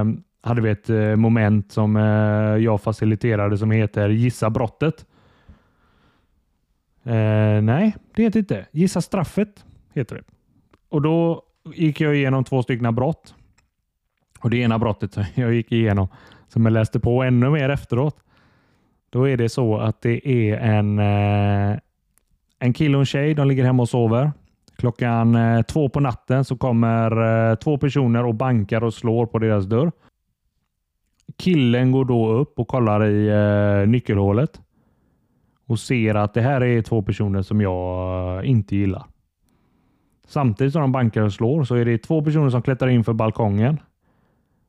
eh, 0.00 0.04
hade 0.42 0.60
vi 0.60 0.70
ett 0.70 0.90
eh, 0.90 1.16
moment 1.16 1.72
som 1.72 1.96
eh, 1.96 2.02
jag 2.64 2.82
faciliterade 2.82 3.58
som 3.58 3.70
heter 3.70 4.08
Gissa 4.08 4.50
brottet. 4.50 5.06
Eh, 7.04 7.62
nej, 7.62 7.96
det 8.14 8.22
heter 8.22 8.38
inte. 8.38 8.66
Gissa 8.70 9.00
straffet 9.00 9.64
heter 9.94 10.16
det. 10.16 10.22
Och 10.88 11.02
Då 11.02 11.42
gick 11.74 12.00
jag 12.00 12.16
igenom 12.16 12.44
två 12.44 12.62
stycken 12.62 12.94
brott. 12.94 13.34
Och 14.40 14.50
Det 14.50 14.56
ena 14.56 14.78
brottet 14.78 15.16
jag 15.34 15.54
gick 15.54 15.72
igenom 15.72 16.08
som 16.56 16.66
jag 16.66 16.72
läste 16.72 17.00
på 17.00 17.22
ännu 17.22 17.50
mer 17.50 17.68
efteråt. 17.68 18.16
Då 19.10 19.28
är 19.28 19.36
det 19.36 19.48
så 19.48 19.76
att 19.76 20.02
det 20.02 20.28
är 20.28 20.56
en, 20.56 20.98
eh, 20.98 21.78
en 22.58 22.72
kille 22.72 22.96
och 22.96 23.00
en 23.00 23.06
tjej. 23.06 23.34
De 23.34 23.48
ligger 23.48 23.64
hemma 23.64 23.82
och 23.82 23.88
sover. 23.88 24.32
Klockan 24.76 25.34
eh, 25.34 25.62
två 25.62 25.88
på 25.88 26.00
natten 26.00 26.44
så 26.44 26.56
kommer 26.56 27.50
eh, 27.50 27.54
två 27.54 27.78
personer 27.78 28.24
och 28.24 28.34
bankar 28.34 28.84
och 28.84 28.94
slår 28.94 29.26
på 29.26 29.38
deras 29.38 29.64
dörr. 29.64 29.92
Killen 31.36 31.92
går 31.92 32.04
då 32.04 32.28
upp 32.28 32.58
och 32.58 32.68
kollar 32.68 33.04
i 33.04 33.28
eh, 33.28 33.88
nyckelhålet 33.88 34.60
och 35.66 35.78
ser 35.78 36.14
att 36.14 36.34
det 36.34 36.42
här 36.42 36.60
är 36.60 36.82
två 36.82 37.02
personer 37.02 37.42
som 37.42 37.60
jag 37.60 38.44
eh, 38.44 38.50
inte 38.50 38.76
gillar. 38.76 39.04
Samtidigt 40.26 40.72
som 40.72 40.82
de 40.82 40.92
bankar 40.92 41.22
och 41.22 41.32
slår 41.32 41.64
så 41.64 41.74
är 41.74 41.84
det 41.84 41.98
två 41.98 42.24
personer 42.24 42.50
som 42.50 42.62
klättrar 42.62 42.88
in 42.88 43.04
för 43.04 43.12
balkongen 43.12 43.78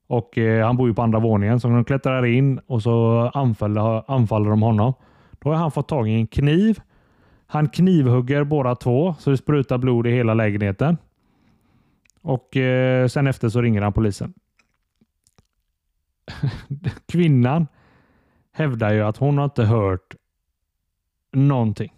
och 0.08 0.38
eh, 0.38 0.66
Han 0.66 0.78
bor 0.78 0.88
ju 0.88 0.94
på 0.94 1.02
andra 1.02 1.20
våningen, 1.20 1.60
så 1.60 1.68
de 1.68 1.86
klättrar 1.86 2.26
in 2.26 2.60
och 2.68 2.84
så 2.84 3.20
anfaller, 3.34 4.12
anfaller 4.12 4.50
de 4.50 4.62
honom. 4.62 4.94
Då 5.40 5.50
har 5.50 5.56
han 5.56 5.72
fått 5.72 5.88
tag 5.88 6.10
i 6.10 6.14
en 6.14 6.28
kniv. 6.28 6.80
Han 7.48 7.70
knivhugger 7.70 8.44
båda 8.44 8.76
två 8.76 9.16
så 9.20 9.30
det 9.30 9.38
sprutar 9.38 9.78
blod 9.78 10.08
i 10.08 10.12
hela 10.12 10.34
lägenheten. 10.34 10.98
Och 12.22 12.58
eh, 12.58 13.08
Sen 13.08 13.28
efter 13.28 13.50
så 13.50 13.62
ringer 13.62 13.82
han 13.82 13.94
polisen. 13.94 14.34
Kvinnan 17.08 17.68
hävdar 18.52 18.94
ju 18.94 19.02
att 19.02 19.18
hon 19.18 19.38
har 19.38 19.46
inte 19.46 19.64
hört 19.64 20.16
någonting. 21.32 21.94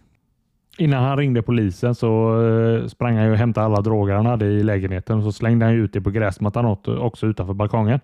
Innan 0.80 1.04
han 1.04 1.18
ringde 1.18 1.42
polisen 1.42 1.96
så 1.96 2.42
eh, 2.44 2.88
sprang 2.88 3.18
han 3.18 3.32
och 3.32 3.38
hämtade 3.38 3.66
alla 3.66 3.82
droger 3.82 4.14
han 4.14 4.26
hade 4.26 4.46
i 4.46 4.64
lägenheten 4.64 5.18
och 5.18 5.24
så 5.24 5.32
slängde 5.32 5.66
han 5.66 5.76
ut 5.76 5.94
det 5.94 6.02
på 6.02 6.10
gräsmattan 6.10 6.66
också 6.86 7.28
utanför 7.28 7.54
balkongen. 7.54 8.00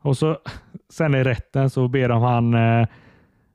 Och 0.00 0.16
så 0.16 0.38
sen 0.88 1.14
i 1.14 1.24
rätten 1.24 1.70
så 1.70 1.88
ber 1.88 2.08
de 2.08 2.22
han 2.22 2.54
eh, 2.54 2.86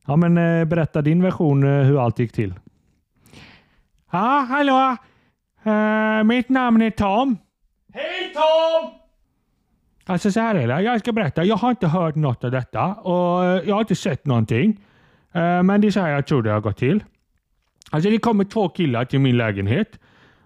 ja, 0.08 0.16
men, 0.16 0.38
eh, 0.38 0.66
berätta 0.66 1.02
din 1.02 1.24
version 1.24 1.64
hur 1.64 2.04
allt 2.04 2.20
gick 2.20 2.32
till. 2.32 2.54
Ja, 4.12 4.46
hallå. 4.50 4.98
Uh, 5.68 6.24
mitt 6.24 6.50
namn 6.50 6.82
är 6.82 6.90
Tom. 6.90 7.38
Hej 7.94 8.34
Tom! 8.34 8.92
Alltså 10.06 10.32
så 10.32 10.40
här 10.40 10.56
är 10.56 10.68
det. 10.68 10.82
Jag 10.82 11.00
ska 11.00 11.12
berätta. 11.12 11.44
Jag 11.44 11.56
har 11.56 11.70
inte 11.70 11.88
hört 11.88 12.16
något 12.16 12.44
av 12.44 12.52
detta 12.52 12.94
och 12.94 13.44
jag 13.68 13.76
har 13.76 13.82
inte 13.82 13.96
sett 13.96 14.26
någonting. 14.26 14.70
Uh, 15.36 15.64
men 15.64 15.82
det 15.82 15.88
är 15.88 15.92
så 15.92 16.00
här 16.00 16.10
jag 16.10 16.28
tror 16.28 16.44
det 16.44 16.52
har 16.52 16.62
gått 16.62 16.78
till. 16.78 17.04
Alltså 17.94 18.10
det 18.10 18.18
kommer 18.18 18.44
två 18.44 18.70
killar 18.70 19.06
till 19.06 19.20
min 19.20 19.38
lägenhet 19.38 20.00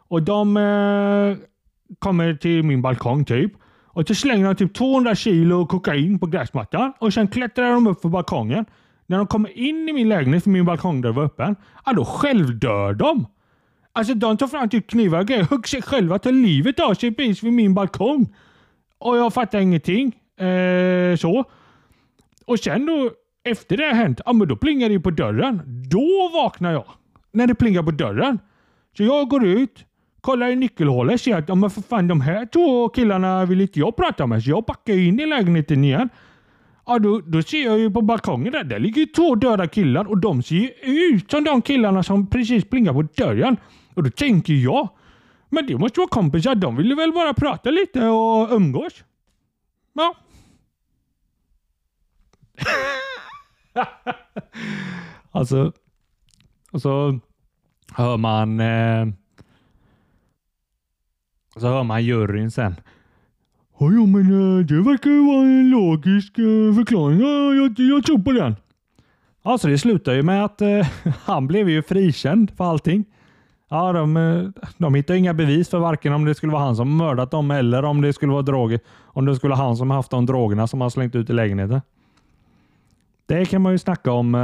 och 0.07 0.23
de 0.23 0.57
eh, 0.57 1.35
kommer 1.99 2.33
till 2.33 2.63
min 2.63 2.81
balkong 2.81 3.25
typ. 3.25 3.51
Och 3.85 4.07
så 4.07 4.15
slänger 4.15 4.45
de 4.45 4.55
typ 4.55 4.73
200 4.73 5.15
kilo 5.15 5.65
kokain 5.65 6.19
på 6.19 6.25
gräsmattan 6.25 6.93
och 6.99 7.13
sen 7.13 7.27
klättrar 7.27 7.71
de 7.71 7.87
upp 7.87 8.01
för 8.01 8.09
balkongen. 8.09 8.65
När 9.05 9.17
de 9.17 9.27
kommer 9.27 9.57
in 9.57 9.89
i 9.89 9.93
min 9.93 10.09
lägenhet, 10.09 10.43
för 10.43 10.49
min 10.49 10.65
balkongdörr 10.65 11.11
var 11.11 11.23
öppen, 11.23 11.55
ja, 11.85 11.93
då 11.93 12.05
självdör 12.05 12.93
de. 12.93 13.25
Alltså 13.93 14.13
de 14.13 14.37
tar 14.37 14.47
fram 14.47 14.69
typ 14.69 14.89
knivar 14.89 15.19
och 15.19 15.27
grejer, 15.27 15.43
hugger 15.43 15.67
sig 15.67 15.81
själva, 15.81 16.19
tar 16.19 16.31
livet 16.31 16.79
av 16.79 16.93
sig 16.93 17.11
precis 17.11 17.43
vid 17.43 17.53
min 17.53 17.73
balkong. 17.73 18.35
Och 18.97 19.17
jag 19.17 19.33
fattar 19.33 19.59
ingenting. 19.59 20.15
Eh, 20.47 21.15
så. 21.15 21.43
Och 22.45 22.59
sen 22.59 22.85
då, 22.85 23.11
efter 23.43 23.77
det 23.77 23.85
har 23.85 23.93
hänt, 23.93 24.21
ja 24.25 24.33
men 24.33 24.47
då 24.47 24.55
plingar 24.55 24.89
det 24.89 24.99
på 24.99 25.11
dörren. 25.11 25.61
Då 25.89 26.29
vaknar 26.33 26.71
jag 26.71 26.85
när 27.37 27.47
det 27.47 27.55
plingar 27.55 27.83
på 27.83 27.91
dörren. 27.91 28.39
Så 28.97 29.03
jag 29.03 29.29
går 29.29 29.45
ut, 29.45 29.85
kollar 30.21 30.47
i 30.47 30.55
nyckelhålet 30.55 31.13
och 31.13 31.19
ser 31.19 31.37
att 31.37 31.57
men 31.57 31.69
för 31.69 31.81
fan, 31.81 32.07
de 32.07 32.21
här 32.21 32.45
två 32.45 32.89
killarna 32.89 33.45
vill 33.45 33.61
inte 33.61 33.79
jag 33.79 33.95
prata 33.95 34.27
med. 34.27 34.43
Så 34.43 34.49
jag 34.49 34.63
backar 34.63 34.93
in 34.93 35.19
i 35.19 35.25
lägenheten 35.25 35.83
igen. 35.83 36.09
Ja, 36.85 36.99
då, 36.99 37.19
då 37.19 37.41
ser 37.41 37.65
jag 37.65 37.79
ju 37.79 37.91
på 37.91 38.01
balkongen 38.01 38.51
där, 38.51 38.63
där 38.63 38.79
ligger 38.79 39.05
två 39.05 39.35
döda 39.35 39.67
killar 39.67 40.05
och 40.05 40.17
de 40.17 40.43
ser 40.43 40.55
ju 40.55 40.69
ut 41.15 41.31
som 41.31 41.43
de 41.43 41.61
killarna 41.61 42.03
som 42.03 42.27
precis 42.27 42.65
plingar 42.65 42.93
på 42.93 43.01
dörren. 43.01 43.57
Och 43.93 44.03
då 44.03 44.09
tänker 44.09 44.53
jag, 44.53 44.89
men 45.49 45.67
det 45.67 45.77
måste 45.77 45.99
vara 45.99 46.09
kompisar. 46.09 46.55
De 46.55 46.75
ville 46.75 46.95
väl 46.95 47.11
bara 47.11 47.33
prata 47.33 47.69
lite 47.69 48.07
och 48.07 48.51
umgås. 48.51 49.03
Ja. 49.93 50.15
alltså, 55.31 55.71
alltså, 56.71 57.19
hör 57.93 58.17
man 58.17 58.59
eh, 58.59 59.07
så 61.55 61.67
hör 61.67 61.83
man 61.83 62.03
juryn 62.03 62.51
sen. 62.51 62.75
Ja, 63.79 63.91
ja 63.91 64.05
men 64.05 64.21
eh, 64.21 64.65
det 64.65 64.81
verkar 64.81 65.09
ju 65.09 65.25
vara 65.25 65.41
en 65.41 65.69
logisk 65.69 66.37
eh, 66.39 66.75
förklaring. 66.75 67.19
Ja, 67.19 67.53
jag, 67.53 67.79
jag 67.79 68.03
tror 68.03 68.19
på 68.19 68.31
den. 68.31 68.55
Alltså 69.43 69.67
det 69.67 69.77
slutar 69.77 70.13
ju 70.13 70.23
med 70.23 70.45
att 70.45 70.61
eh, 70.61 70.87
han 71.23 71.47
blev 71.47 71.69
ju 71.69 71.83
frikänd 71.83 72.51
för 72.57 72.63
allting. 72.63 73.05
Ja, 73.69 73.93
de, 73.93 74.17
eh, 74.17 74.43
de 74.77 74.95
hittar 74.95 75.13
inga 75.13 75.33
bevis 75.33 75.69
för 75.69 75.79
varken 75.79 76.13
om 76.13 76.25
det 76.25 76.35
skulle 76.35 76.51
vara 76.51 76.63
han 76.63 76.75
som 76.75 76.97
mördat 76.97 77.31
dem 77.31 77.51
eller 77.51 77.85
om 77.85 78.01
det 78.01 78.13
skulle 78.13 78.31
vara 78.31 78.41
droger. 78.41 78.79
Om 79.03 79.25
det 79.25 79.35
skulle 79.35 79.55
vara 79.55 79.65
han 79.65 79.77
som 79.77 79.91
haft 79.91 80.11
de 80.11 80.25
drogerna 80.25 80.67
som 80.67 80.81
han 80.81 80.91
slängt 80.91 81.15
ut 81.15 81.29
i 81.29 81.33
lägenheten. 81.33 81.81
Det 83.25 83.45
kan 83.45 83.61
man 83.61 83.71
ju 83.71 83.77
snacka 83.77 84.11
om 84.11 84.35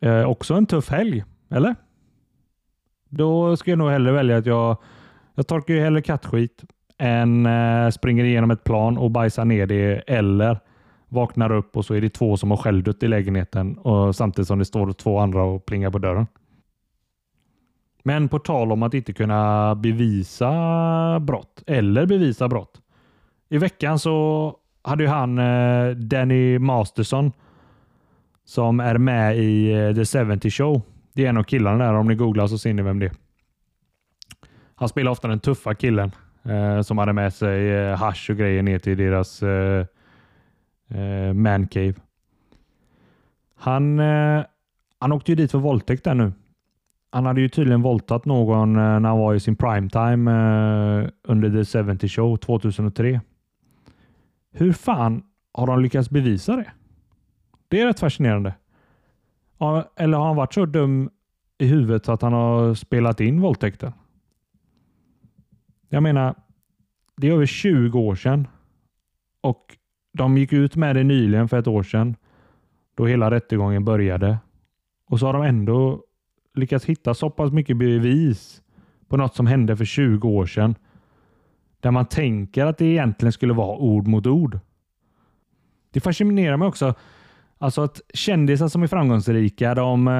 Eh, 0.00 0.24
också 0.24 0.54
en 0.54 0.66
tuff 0.66 0.88
helg, 0.88 1.24
eller? 1.48 1.76
Då 3.08 3.56
ska 3.56 3.70
jag 3.70 3.78
nog 3.78 3.90
hellre 3.90 4.12
välja 4.12 4.36
att 4.36 4.46
jag, 4.46 4.76
jag 5.34 5.46
torkar 5.46 5.74
ju 5.74 5.80
hellre 5.80 6.02
kattskit 6.02 6.64
än 6.98 7.46
eh, 7.46 7.90
springer 7.90 8.24
igenom 8.24 8.50
ett 8.50 8.64
plan 8.64 8.98
och 8.98 9.10
bajsar 9.10 9.44
ner 9.44 9.66
det 9.66 10.02
eller 10.06 10.58
vaknar 11.08 11.52
upp 11.52 11.76
och 11.76 11.84
så 11.84 11.94
är 11.94 12.00
det 12.00 12.10
två 12.10 12.36
som 12.36 12.50
har 12.50 12.58
självdött 12.58 13.02
i 13.02 13.08
lägenheten 13.08 13.78
och 13.78 14.16
samtidigt 14.16 14.48
som 14.48 14.58
det 14.58 14.64
står 14.64 14.92
två 14.92 15.18
andra 15.18 15.42
och 15.42 15.66
plingar 15.66 15.90
på 15.90 15.98
dörren. 15.98 16.26
Men 18.02 18.28
på 18.28 18.38
tal 18.38 18.72
om 18.72 18.82
att 18.82 18.94
inte 18.94 19.12
kunna 19.12 19.74
bevisa 19.74 21.20
brott 21.20 21.62
eller 21.66 22.06
bevisa 22.06 22.48
brott. 22.48 22.80
I 23.48 23.58
veckan 23.58 23.98
så 23.98 24.56
hade 24.82 25.02
ju 25.02 25.08
han 25.08 25.38
eh, 25.38 25.90
Danny 25.90 26.58
Masterson 26.58 27.32
som 28.44 28.80
är 28.80 28.98
med 28.98 29.38
i 29.38 29.72
eh, 29.72 29.94
The 29.94 30.24
70 30.34 30.50
Show. 30.50 30.82
Det 31.16 31.24
är 31.24 31.28
en 31.28 31.36
av 31.36 31.42
killarna 31.42 31.84
där. 31.84 31.94
Om 31.94 32.06
ni 32.08 32.14
googlar 32.14 32.46
så 32.46 32.58
ser 32.58 32.74
ni 32.74 32.82
vem 32.82 32.98
det 32.98 33.06
är. 33.06 33.12
Han 34.74 34.88
spelar 34.88 35.10
ofta 35.10 35.28
den 35.28 35.40
tuffa 35.40 35.74
killen 35.74 36.10
eh, 36.44 36.82
som 36.82 36.98
hade 36.98 37.12
med 37.12 37.34
sig 37.34 37.70
eh, 37.70 37.96
hash 37.96 38.30
och 38.30 38.36
grejer 38.36 38.62
ner 38.62 38.78
till 38.78 38.98
deras 38.98 39.42
eh, 39.42 39.86
eh, 40.88 41.32
mancave. 41.32 41.94
Han, 43.54 43.98
eh, 43.98 44.44
han 44.98 45.12
åkte 45.12 45.32
ju 45.32 45.36
dit 45.36 45.50
för 45.50 45.58
våldtäkt 45.58 46.04
där 46.04 46.14
nu. 46.14 46.32
Han 47.10 47.26
hade 47.26 47.40
ju 47.40 47.48
tydligen 47.48 47.82
våldtagit 47.82 48.24
någon 48.24 48.76
eh, 48.76 49.00
när 49.00 49.08
han 49.08 49.18
var 49.18 49.34
i 49.34 49.40
sin 49.40 49.56
primetime 49.56 50.30
eh, 50.30 51.08
under 51.22 51.64
The 51.64 51.94
70 51.94 52.08
Show 52.08 52.36
2003. 52.36 53.20
Hur 54.52 54.72
fan 54.72 55.22
har 55.52 55.66
de 55.66 55.80
lyckats 55.80 56.10
bevisa 56.10 56.56
det? 56.56 56.70
Det 57.68 57.80
är 57.80 57.86
rätt 57.86 58.00
fascinerande. 58.00 58.54
Eller 59.96 60.18
har 60.18 60.26
han 60.26 60.36
varit 60.36 60.54
så 60.54 60.66
dum 60.66 61.10
i 61.58 61.66
huvudet 61.66 62.08
att 62.08 62.22
han 62.22 62.32
har 62.32 62.74
spelat 62.74 63.20
in 63.20 63.40
våldtäkten? 63.40 63.92
Jag 65.88 66.02
menar, 66.02 66.34
det 67.16 67.28
är 67.28 67.32
över 67.32 67.46
20 67.46 67.98
år 67.98 68.14
sedan 68.14 68.48
och 69.40 69.76
de 70.12 70.38
gick 70.38 70.52
ut 70.52 70.76
med 70.76 70.96
det 70.96 71.04
nyligen 71.04 71.48
för 71.48 71.58
ett 71.58 71.66
år 71.66 71.82
sedan 71.82 72.16
då 72.94 73.06
hela 73.06 73.30
rättegången 73.30 73.84
började. 73.84 74.38
Och 75.06 75.20
så 75.20 75.26
har 75.26 75.32
de 75.32 75.42
ändå 75.42 76.02
lyckats 76.54 76.84
hitta 76.84 77.14
så 77.14 77.30
pass 77.30 77.52
mycket 77.52 77.76
bevis 77.76 78.62
på 79.08 79.16
något 79.16 79.34
som 79.34 79.46
hände 79.46 79.76
för 79.76 79.84
20 79.84 80.28
år 80.28 80.46
sedan 80.46 80.74
där 81.80 81.90
man 81.90 82.06
tänker 82.06 82.66
att 82.66 82.78
det 82.78 82.84
egentligen 82.84 83.32
skulle 83.32 83.52
vara 83.52 83.76
ord 83.76 84.06
mot 84.06 84.26
ord. 84.26 84.58
Det 85.90 86.00
fascinerar 86.00 86.56
mig 86.56 86.68
också 86.68 86.94
Alltså 87.58 87.82
att 87.82 88.00
kändisar 88.14 88.68
som 88.68 88.82
är 88.82 88.86
framgångsrika, 88.86 89.74
de 89.74 90.08
eh, 90.08 90.12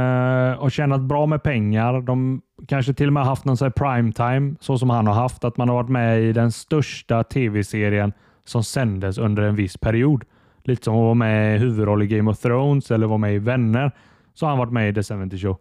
har 0.60 0.70
tjänat 0.70 1.00
bra 1.00 1.26
med 1.26 1.42
pengar. 1.42 2.00
De 2.00 2.42
kanske 2.68 2.94
till 2.94 3.06
och 3.06 3.12
med 3.12 3.24
haft 3.24 3.44
någon 3.44 3.72
primetime, 3.72 4.54
så 4.60 4.78
som 4.78 4.90
han 4.90 5.06
har 5.06 5.14
haft. 5.14 5.44
Att 5.44 5.56
man 5.56 5.68
har 5.68 5.76
varit 5.76 5.90
med 5.90 6.22
i 6.22 6.32
den 6.32 6.52
största 6.52 7.24
tv-serien 7.24 8.12
som 8.44 8.64
sändes 8.64 9.18
under 9.18 9.42
en 9.42 9.56
viss 9.56 9.76
period. 9.76 10.24
Lite 10.64 10.84
som 10.84 10.94
att 10.94 11.00
vara 11.00 11.14
med 11.14 11.56
i 11.56 11.58
huvudroll 11.58 12.02
i 12.02 12.06
Game 12.06 12.30
of 12.30 12.38
Thrones 12.38 12.90
eller 12.90 13.06
vara 13.06 13.18
med 13.18 13.34
i 13.34 13.38
Vänner. 13.38 13.92
Så 14.34 14.46
har 14.46 14.50
han 14.50 14.58
varit 14.58 14.72
med 14.72 14.88
i 14.88 15.02
The 15.02 15.14
70 15.16 15.38
Show. 15.38 15.58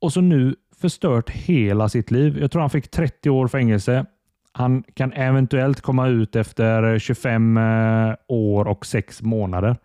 Och 0.00 0.12
så 0.12 0.20
nu 0.20 0.54
förstört 0.80 1.30
hela 1.30 1.88
sitt 1.88 2.10
liv. 2.10 2.38
Jag 2.40 2.50
tror 2.50 2.60
han 2.60 2.70
fick 2.70 2.90
30 2.90 3.30
år 3.30 3.48
fängelse. 3.48 4.06
Han 4.56 4.84
kan 4.94 5.12
eventuellt 5.12 5.80
komma 5.80 6.08
ut 6.08 6.36
efter 6.36 6.98
25 6.98 7.56
eh, 7.56 8.14
år 8.28 8.68
och 8.68 8.86
6 8.86 9.22
månader. 9.22 9.76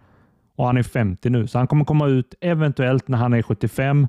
Och 0.55 0.65
Han 0.65 0.77
är 0.77 0.83
50 0.83 1.29
nu, 1.29 1.47
så 1.47 1.57
han 1.57 1.67
kommer 1.67 1.85
komma 1.85 2.07
ut 2.07 2.33
eventuellt 2.41 3.07
när 3.07 3.17
han 3.17 3.33
är 3.33 3.41
75 3.41 4.07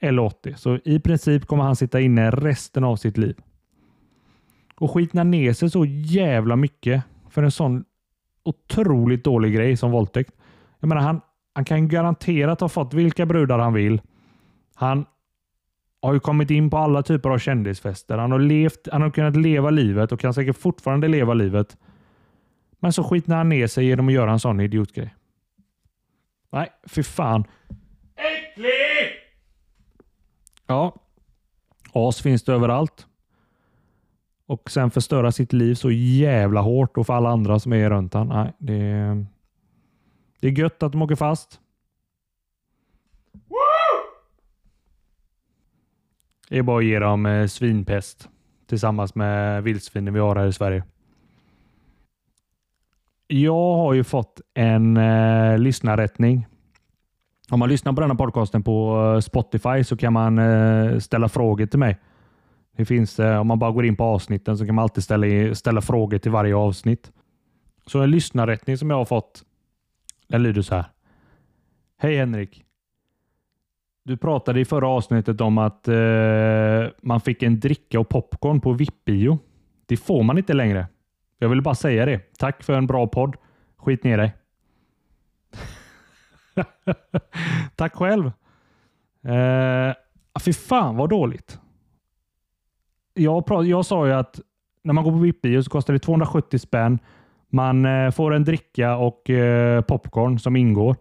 eller 0.00 0.22
80. 0.22 0.54
Så 0.56 0.78
i 0.84 1.00
princip 1.00 1.46
kommer 1.46 1.64
han 1.64 1.76
sitta 1.76 2.00
inne 2.00 2.30
resten 2.30 2.84
av 2.84 2.96
sitt 2.96 3.18
liv. 3.18 3.36
Och 4.76 4.90
skitna 4.90 5.24
ner 5.24 5.52
sig 5.52 5.70
så 5.70 5.84
jävla 5.84 6.56
mycket 6.56 7.02
för 7.30 7.42
en 7.42 7.50
sån 7.50 7.84
otroligt 8.44 9.24
dålig 9.24 9.54
grej 9.54 9.76
som 9.76 9.90
våldtäkt. 9.90 10.34
Jag 10.80 10.88
menar, 10.88 11.02
han, 11.02 11.20
han 11.54 11.64
kan 11.64 11.88
garanterat 11.88 12.60
ha 12.60 12.68
fått 12.68 12.94
vilka 12.94 13.26
brudar 13.26 13.58
han 13.58 13.72
vill. 13.74 14.00
Han 14.74 15.04
har 16.02 16.12
ju 16.14 16.20
kommit 16.20 16.50
in 16.50 16.70
på 16.70 16.78
alla 16.78 17.02
typer 17.02 17.30
av 17.30 17.38
kändisfester. 17.38 18.18
Han 18.18 18.32
har, 18.32 18.38
levt, 18.38 18.88
han 18.92 19.02
har 19.02 19.10
kunnat 19.10 19.36
leva 19.36 19.70
livet 19.70 20.12
och 20.12 20.20
kan 20.20 20.34
säkert 20.34 20.56
fortfarande 20.56 21.08
leva 21.08 21.34
livet. 21.34 21.76
Men 22.80 22.92
så 22.92 23.04
skiter 23.04 23.34
han 23.34 23.48
ner 23.48 23.66
sig 23.66 23.86
genom 23.86 24.08
att 24.08 24.14
göra 24.14 24.32
en 24.32 24.40
sån 24.40 24.60
idiotgrej. 24.60 25.14
Nej, 26.52 26.68
för 26.82 27.02
fan. 27.02 27.44
Äcklig! 28.16 29.12
Ja, 30.66 30.94
as 31.92 32.22
finns 32.22 32.44
det 32.44 32.52
överallt. 32.52 33.06
Och 34.46 34.70
sen 34.70 34.90
förstöra 34.90 35.32
sitt 35.32 35.52
liv 35.52 35.74
så 35.74 35.90
jävla 35.90 36.60
hårt 36.60 36.96
och 36.96 37.06
för 37.06 37.14
alla 37.14 37.30
andra 37.30 37.58
som 37.58 37.72
är 37.72 37.90
runt 37.90 38.14
han. 38.14 38.28
Nej, 38.28 38.52
det, 38.58 38.74
är, 38.74 39.26
det 40.40 40.48
är 40.48 40.52
gött 40.52 40.82
att 40.82 40.92
de 40.92 41.02
åker 41.02 41.16
fast. 41.16 41.60
Det 46.52 46.58
är 46.58 46.62
bara 46.62 46.78
att 46.78 46.84
ge 46.84 46.98
dem 46.98 47.26
eh, 47.26 47.46
svinpest 47.46 48.28
tillsammans 48.66 49.14
med 49.14 49.62
vildsvinen 49.62 50.14
vi 50.14 50.20
har 50.20 50.36
här 50.36 50.46
i 50.46 50.52
Sverige. 50.52 50.84
Jag 53.26 53.76
har 53.76 53.94
ju 53.94 54.04
fått 54.04 54.40
en 54.54 54.96
eh, 54.96 55.58
lyssnarrättning. 55.58 56.46
Om 57.50 57.58
man 57.58 57.68
lyssnar 57.68 57.92
på 57.92 58.00
denna 58.00 58.14
podcasten 58.14 58.62
på 58.62 59.02
eh, 59.14 59.20
Spotify 59.20 59.84
så 59.84 59.96
kan 59.96 60.12
man 60.12 60.38
eh, 60.38 60.98
ställa 60.98 61.28
frågor 61.28 61.66
till 61.66 61.78
mig. 61.78 61.98
Det 62.76 62.84
finns, 62.84 63.20
eh, 63.20 63.40
om 63.40 63.46
man 63.46 63.58
bara 63.58 63.70
går 63.70 63.86
in 63.86 63.96
på 63.96 64.04
avsnitten 64.04 64.58
så 64.58 64.66
kan 64.66 64.74
man 64.74 64.82
alltid 64.82 65.04
ställa, 65.04 65.54
ställa 65.54 65.80
frågor 65.80 66.18
till 66.18 66.30
varje 66.30 66.56
avsnitt. 66.56 67.12
Så 67.86 68.00
en 68.00 68.10
lyssnarrättning 68.10 68.78
som 68.78 68.90
jag 68.90 68.96
har 68.96 69.04
fått, 69.04 69.42
den 70.28 70.42
lyder 70.42 70.62
så 70.62 70.74
här. 70.74 70.84
Hej 71.98 72.16
Henrik! 72.16 72.64
Du 74.04 74.16
pratade 74.16 74.60
i 74.60 74.64
förra 74.64 74.88
avsnittet 74.88 75.40
om 75.40 75.58
att 75.58 75.88
eh, 75.88 76.86
man 77.02 77.20
fick 77.20 77.42
en 77.42 77.60
dricka 77.60 78.00
och 78.00 78.08
popcorn 78.08 78.60
på 78.60 78.72
VIP-bio. 78.72 79.38
Det 79.86 79.96
får 79.96 80.22
man 80.22 80.38
inte 80.38 80.52
längre. 80.52 80.86
Jag 81.38 81.48
ville 81.48 81.62
bara 81.62 81.74
säga 81.74 82.06
det. 82.06 82.38
Tack 82.38 82.62
för 82.62 82.72
en 82.72 82.86
bra 82.86 83.06
podd. 83.06 83.36
Skit 83.76 84.04
ner 84.04 84.18
dig. 84.18 84.34
Tack 87.76 87.94
själv. 87.94 88.26
Eh, 89.24 89.94
fy 90.44 90.52
fan 90.52 90.96
vad 90.96 91.10
dåligt. 91.10 91.58
Jag, 93.14 93.44
jag 93.66 93.86
sa 93.86 94.06
ju 94.06 94.12
att 94.12 94.40
när 94.82 94.92
man 94.92 95.04
går 95.04 95.10
på 95.10 95.18
VIP-bio 95.18 95.62
så 95.62 95.70
kostar 95.70 95.92
det 95.92 95.98
270 95.98 96.58
spänn. 96.58 96.98
Man 97.48 97.86
eh, 97.86 98.10
får 98.10 98.34
en 98.34 98.44
dricka 98.44 98.96
och 98.96 99.30
eh, 99.30 99.80
popcorn 99.80 100.38
som 100.38 100.56
ingår. 100.56 100.96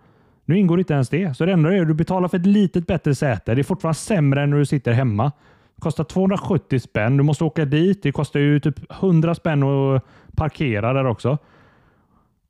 Nu 0.51 0.57
ingår 0.57 0.79
inte 0.79 0.93
ens 0.93 1.09
det, 1.09 1.37
så 1.37 1.45
det 1.45 1.51
enda 1.51 1.69
du 1.69 1.75
gör 1.75 1.81
är 1.81 1.85
att 1.85 1.87
du 1.87 1.93
betalar 1.93 2.27
för 2.27 2.37
ett 2.37 2.45
litet 2.45 2.87
bättre 2.87 3.15
säte. 3.15 3.55
Det 3.55 3.61
är 3.61 3.63
fortfarande 3.63 3.97
sämre 3.97 4.43
än 4.43 4.49
när 4.49 4.57
du 4.57 4.65
sitter 4.65 4.91
hemma. 4.91 5.31
Det 5.75 5.81
kostar 5.81 6.03
270 6.03 6.79
spänn. 6.79 7.17
Du 7.17 7.23
måste 7.23 7.43
åka 7.43 7.65
dit. 7.65 8.03
Det 8.03 8.11
kostar 8.11 8.39
ju 8.39 8.59
typ 8.59 8.91
100 8.91 9.35
spänn 9.35 9.63
att 9.63 10.03
parkera 10.35 10.93
där 10.93 11.05
också. 11.05 11.37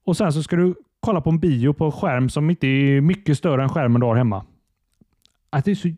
Och 0.05 0.17
sen 0.17 0.33
så 0.33 0.43
ska 0.43 0.55
du 0.55 0.75
kolla 0.99 1.21
på 1.21 1.29
en 1.29 1.39
bio 1.39 1.73
på 1.73 1.85
en 1.85 1.91
skärm 1.91 2.29
som 2.29 2.49
inte 2.49 2.67
är 2.67 3.01
mycket 3.01 3.37
större 3.37 3.63
än 3.63 3.69
skärmen 3.69 4.01
du 4.01 4.07
har 4.07 4.15
hemma. 4.15 4.45
Att 5.49 5.65
det 5.65 5.71
är 5.71 5.75
så 5.75 5.89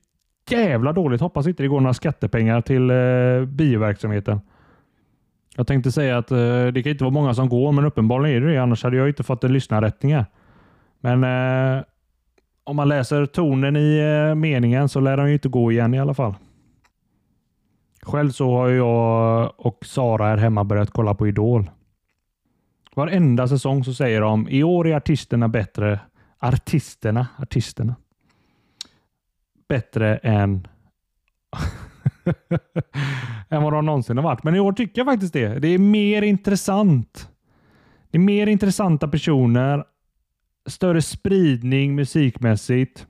jävla 0.50 0.94
dåligt. 0.94 1.22
Hoppas 1.22 1.48
inte 1.48 1.64
det 1.64 1.68
går 1.68 1.82
några 1.82 1.94
skattepengar 1.94 2.62
till 2.62 2.90
eh, 2.90 3.46
bioverksamheten. 3.46 4.42
Jag 5.56 5.68
tänkte 5.68 5.92
säga 5.92 6.18
att 6.18 6.32
eh, 6.32 6.68
det 6.68 6.84
kan 6.84 6.92
inte 6.92 7.04
vara 7.04 7.14
många 7.14 7.34
som 7.34 7.50
går, 7.50 7.72
men 7.72 7.86
uppenbarligen 7.86 8.44
är 8.44 8.48
det 8.48 8.54
det. 8.54 8.62
Annars 8.62 8.84
hade 8.84 8.98
jag 8.98 9.08
inte 9.08 9.24
fått 9.24 9.44
en 9.44 9.54
lyssnarrättning 9.54 10.16
här. 10.16 10.26
Men 11.04 11.24
eh, 11.24 11.84
om 12.64 12.76
man 12.76 12.90
läser 12.90 13.26
tonen 13.26 13.76
i 13.76 13.98
eh, 14.00 14.36
meningen 14.36 14.90
så 14.90 15.00
lär 15.00 15.18
den 15.18 15.28
ju 15.28 15.34
inte 15.34 15.50
gå 15.50 15.72
igen 15.72 15.94
i 15.94 16.00
alla 16.00 16.14
fall. 16.14 16.36
Själv 18.02 18.32
så 18.32 18.52
har 18.52 18.70
jag 18.70 19.54
och 19.58 19.86
Sara 19.86 20.26
här 20.26 20.38
hemma 20.38 20.64
börjat 20.64 20.90
kolla 20.92 21.14
på 21.14 21.28
Idol. 21.28 21.72
Varenda 22.96 23.48
säsong 23.48 23.84
så 23.84 23.94
säger 23.94 24.22
de 24.22 24.48
i 24.50 24.64
år 24.64 24.88
är 24.88 24.96
artisterna 24.96 25.48
bättre. 25.48 26.00
Artisterna, 26.40 27.28
artisterna. 27.38 27.96
Bättre 29.68 30.18
än 30.18 30.68
än 33.50 33.64
vad 33.64 33.74
de 33.74 33.86
någonsin 33.86 34.18
har 34.18 34.24
varit. 34.24 34.44
Men 34.44 34.56
i 34.56 34.60
år 34.60 34.74
tycker 34.74 35.00
jag 35.00 35.06
faktiskt 35.06 35.34
det. 35.34 35.60
Det 35.60 35.68
är 35.68 35.80
mer 35.80 36.22
intressant. 36.22 37.30
Det 38.12 38.18
är 38.18 38.20
mer 38.20 38.48
intressanta 38.48 39.08
personer 39.08 39.84
större 40.66 41.02
spridning 41.02 41.96
musikmässigt. 41.96 43.08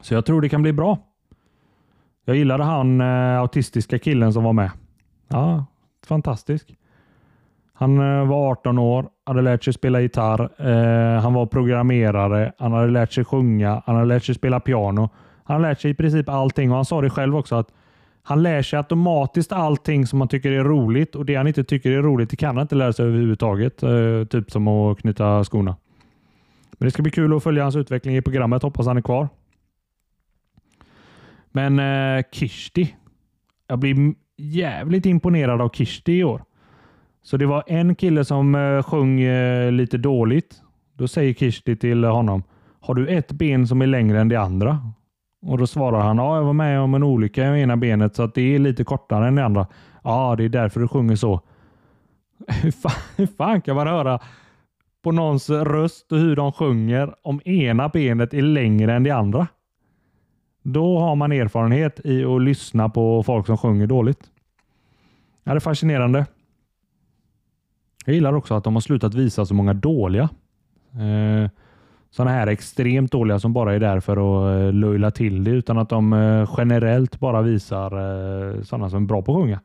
Så 0.00 0.14
jag 0.14 0.26
tror 0.26 0.40
det 0.40 0.48
kan 0.48 0.62
bli 0.62 0.72
bra. 0.72 0.98
Jag 2.24 2.36
gillade 2.36 2.64
han 2.64 3.00
eh, 3.00 3.38
autistiska 3.38 3.98
killen 3.98 4.32
som 4.32 4.44
var 4.44 4.52
med. 4.52 4.70
Ja, 5.28 5.64
fantastisk. 6.06 6.74
Han 7.72 7.98
eh, 7.98 8.26
var 8.26 8.50
18 8.50 8.78
år, 8.78 9.08
hade 9.26 9.42
lärt 9.42 9.64
sig 9.64 9.72
spela 9.72 10.00
gitarr. 10.00 10.40
Eh, 10.68 11.20
han 11.22 11.34
var 11.34 11.46
programmerare, 11.46 12.52
han 12.58 12.72
hade 12.72 12.90
lärt 12.90 13.12
sig 13.12 13.24
sjunga, 13.24 13.82
han 13.86 13.94
hade 13.94 14.06
lärt 14.06 14.24
sig 14.24 14.34
spela 14.34 14.60
piano. 14.60 15.08
Han 15.44 15.54
hade 15.56 15.68
lärt 15.68 15.80
sig 15.80 15.90
i 15.90 15.94
princip 15.94 16.28
allting 16.28 16.70
och 16.70 16.76
han 16.76 16.84
sa 16.84 17.00
det 17.00 17.10
själv 17.10 17.36
också 17.36 17.54
att 17.56 17.72
han 18.22 18.42
lär 18.42 18.62
sig 18.62 18.76
automatiskt 18.76 19.52
allting 19.52 20.06
som 20.06 20.20
han 20.20 20.28
tycker 20.28 20.52
är 20.52 20.64
roligt 20.64 21.14
och 21.14 21.26
det 21.26 21.34
han 21.34 21.46
inte 21.46 21.64
tycker 21.64 21.90
är 21.90 22.02
roligt 22.02 22.30
det 22.30 22.36
kan 22.36 22.56
han 22.56 22.62
inte 22.62 22.74
lära 22.74 22.92
sig 22.92 23.06
överhuvudtaget. 23.06 23.82
Eh, 23.82 24.24
typ 24.30 24.50
som 24.50 24.68
att 24.68 24.98
knyta 24.98 25.44
skorna. 25.44 25.76
Men 26.78 26.86
det 26.86 26.90
ska 26.90 27.02
bli 27.02 27.12
kul 27.12 27.36
att 27.36 27.42
följa 27.42 27.62
hans 27.62 27.76
utveckling 27.76 28.16
i 28.16 28.22
programmet. 28.22 28.62
Hoppas 28.62 28.86
han 28.86 28.96
är 28.96 29.02
kvar. 29.02 29.28
Men 31.52 31.78
eh, 31.78 32.24
Kishti. 32.32 32.94
Jag 33.66 33.78
blir 33.78 34.14
jävligt 34.36 35.06
imponerad 35.06 35.60
av 35.60 35.68
Kishti 35.68 36.12
i 36.12 36.24
år. 36.24 36.44
Så 37.22 37.36
det 37.36 37.46
var 37.46 37.64
en 37.66 37.94
kille 37.94 38.24
som 38.24 38.54
eh, 38.54 38.82
sjöng 38.82 39.20
eh, 39.20 39.72
lite 39.72 39.98
dåligt. 39.98 40.62
Då 40.94 41.08
säger 41.08 41.34
Kishti 41.34 41.76
till 41.76 42.04
honom. 42.04 42.42
Har 42.80 42.94
du 42.94 43.08
ett 43.08 43.32
ben 43.32 43.66
som 43.66 43.82
är 43.82 43.86
längre 43.86 44.20
än 44.20 44.28
det 44.28 44.36
andra? 44.36 44.92
Och 45.42 45.58
Då 45.58 45.66
svarar 45.66 46.00
han. 46.00 46.16
Ja, 46.18 46.36
jag 46.36 46.44
var 46.44 46.52
med 46.52 46.80
om 46.80 46.94
en 46.94 47.02
olycka 47.02 47.56
i 47.56 47.62
ena 47.62 47.76
benet 47.76 48.16
så 48.16 48.22
att 48.22 48.34
det 48.34 48.54
är 48.54 48.58
lite 48.58 48.84
kortare 48.84 49.28
än 49.28 49.34
det 49.34 49.44
andra. 49.44 49.66
Ja, 50.04 50.34
det 50.36 50.44
är 50.44 50.48
därför 50.48 50.80
du 50.80 50.88
sjunger 50.88 51.16
så. 51.16 51.40
Hur 52.62 52.70
fan, 52.70 53.02
hur 53.16 53.26
fan 53.26 53.60
kan 53.60 53.76
man 53.76 53.86
höra 53.86 54.20
på 55.02 55.12
någons 55.12 55.50
röst 55.50 56.12
och 56.12 56.18
hur 56.18 56.36
de 56.36 56.52
sjunger 56.52 57.14
om 57.22 57.40
ena 57.44 57.88
benet 57.88 58.34
är 58.34 58.42
längre 58.42 58.94
än 58.94 59.02
det 59.02 59.10
andra? 59.10 59.46
Då 60.62 60.98
har 60.98 61.16
man 61.16 61.32
erfarenhet 61.32 62.00
i 62.04 62.24
att 62.24 62.42
lyssna 62.42 62.88
på 62.88 63.22
folk 63.22 63.46
som 63.46 63.58
sjunger 63.58 63.86
dåligt. 63.86 64.30
Ja, 65.44 65.52
det 65.52 65.58
är 65.58 65.60
fascinerande. 65.60 66.26
Jag 68.04 68.14
gillar 68.14 68.32
också 68.32 68.54
att 68.54 68.64
de 68.64 68.76
har 68.76 68.80
slutat 68.80 69.14
visa 69.14 69.46
så 69.46 69.54
många 69.54 69.74
dåliga. 69.74 70.28
Eh, 70.92 71.50
sådana 72.10 72.30
här 72.30 72.46
extremt 72.46 73.12
dåliga 73.12 73.38
som 73.38 73.52
bara 73.52 73.74
är 73.74 73.80
där 73.80 74.00
för 74.00 74.16
att 74.16 74.60
eh, 74.60 74.72
löjla 74.72 75.10
till 75.10 75.44
det 75.44 75.50
utan 75.50 75.78
att 75.78 75.88
de 75.88 76.12
eh, 76.12 76.50
generellt 76.56 77.20
bara 77.20 77.42
visar 77.42 77.92
eh, 77.92 78.62
sådana 78.62 78.90
som 78.90 79.02
är 79.02 79.06
bra 79.06 79.22
på 79.22 79.32
att 79.32 79.38
sjunga. 79.38 79.60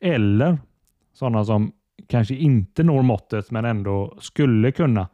Eller 0.00 0.58
sådana 1.12 1.44
som 1.44 1.72
kanske 2.08 2.34
inte 2.34 2.82
når 2.82 3.02
måttet 3.02 3.50
men 3.50 3.64
ändå 3.64 4.14
skulle 4.20 4.72
kunna. 4.72 5.08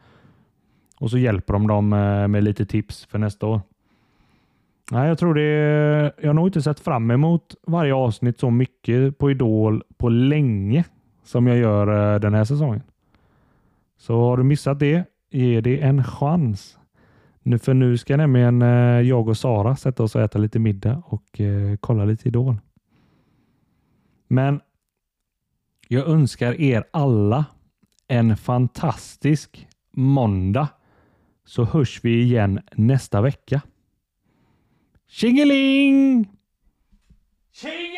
Och 1.00 1.11
så 1.11 1.18
hjälper 1.18 1.52
de 1.52 1.66
dem 1.66 1.92
eh, 1.92 2.28
med 2.28 2.44
lite 2.44 2.66
tips 2.66 3.04
för 3.04 3.18
nästa 3.18 3.46
år. 3.46 3.61
Nej, 4.90 5.09
jag 5.09 5.18
tror 5.18 5.35
det. 5.35 6.12
Jag 6.20 6.28
har 6.28 6.35
nog 6.35 6.48
inte 6.48 6.62
sett 6.62 6.80
fram 6.80 7.11
emot 7.11 7.54
varje 7.66 7.94
avsnitt 7.94 8.38
så 8.38 8.50
mycket 8.50 9.18
på 9.18 9.30
Idol 9.30 9.83
på 9.96 10.09
länge 10.09 10.85
som 11.24 11.46
jag 11.46 11.57
gör 11.57 12.14
eh, 12.14 12.20
den 12.20 12.35
här 12.35 12.44
säsongen. 12.44 12.83
Så 13.96 14.20
har 14.20 14.37
du 14.37 14.42
missat 14.42 14.78
det, 14.78 15.04
ge 15.30 15.61
det 15.61 15.80
en 15.80 16.04
chans. 16.04 16.78
Nu, 17.42 17.59
för 17.59 17.74
nu 17.74 17.98
ska 17.98 18.16
nämligen 18.16 18.62
eh, 18.62 19.00
jag 19.00 19.28
och 19.28 19.37
Sara 19.37 19.76
sätta 19.76 20.02
oss 20.02 20.14
och 20.14 20.22
äta 20.22 20.38
lite 20.38 20.59
middag 20.59 21.02
och 21.07 21.40
kolla 21.80 22.04
lite 22.04 22.28
Idol. 22.28 22.57
Men 24.28 24.61
jag 25.88 26.09
önskar 26.09 26.61
er 26.61 26.85
alla 26.90 27.44
en 28.09 28.37
fantastisk 28.37 29.68
måndag 29.92 30.68
så 31.44 31.64
hörs 31.64 32.05
vi 32.05 32.23
igen 32.23 32.61
nästa 32.73 33.20
vecka. 33.20 33.62
Tjingeling! 35.09 36.29
Tjingeling! 37.53 37.93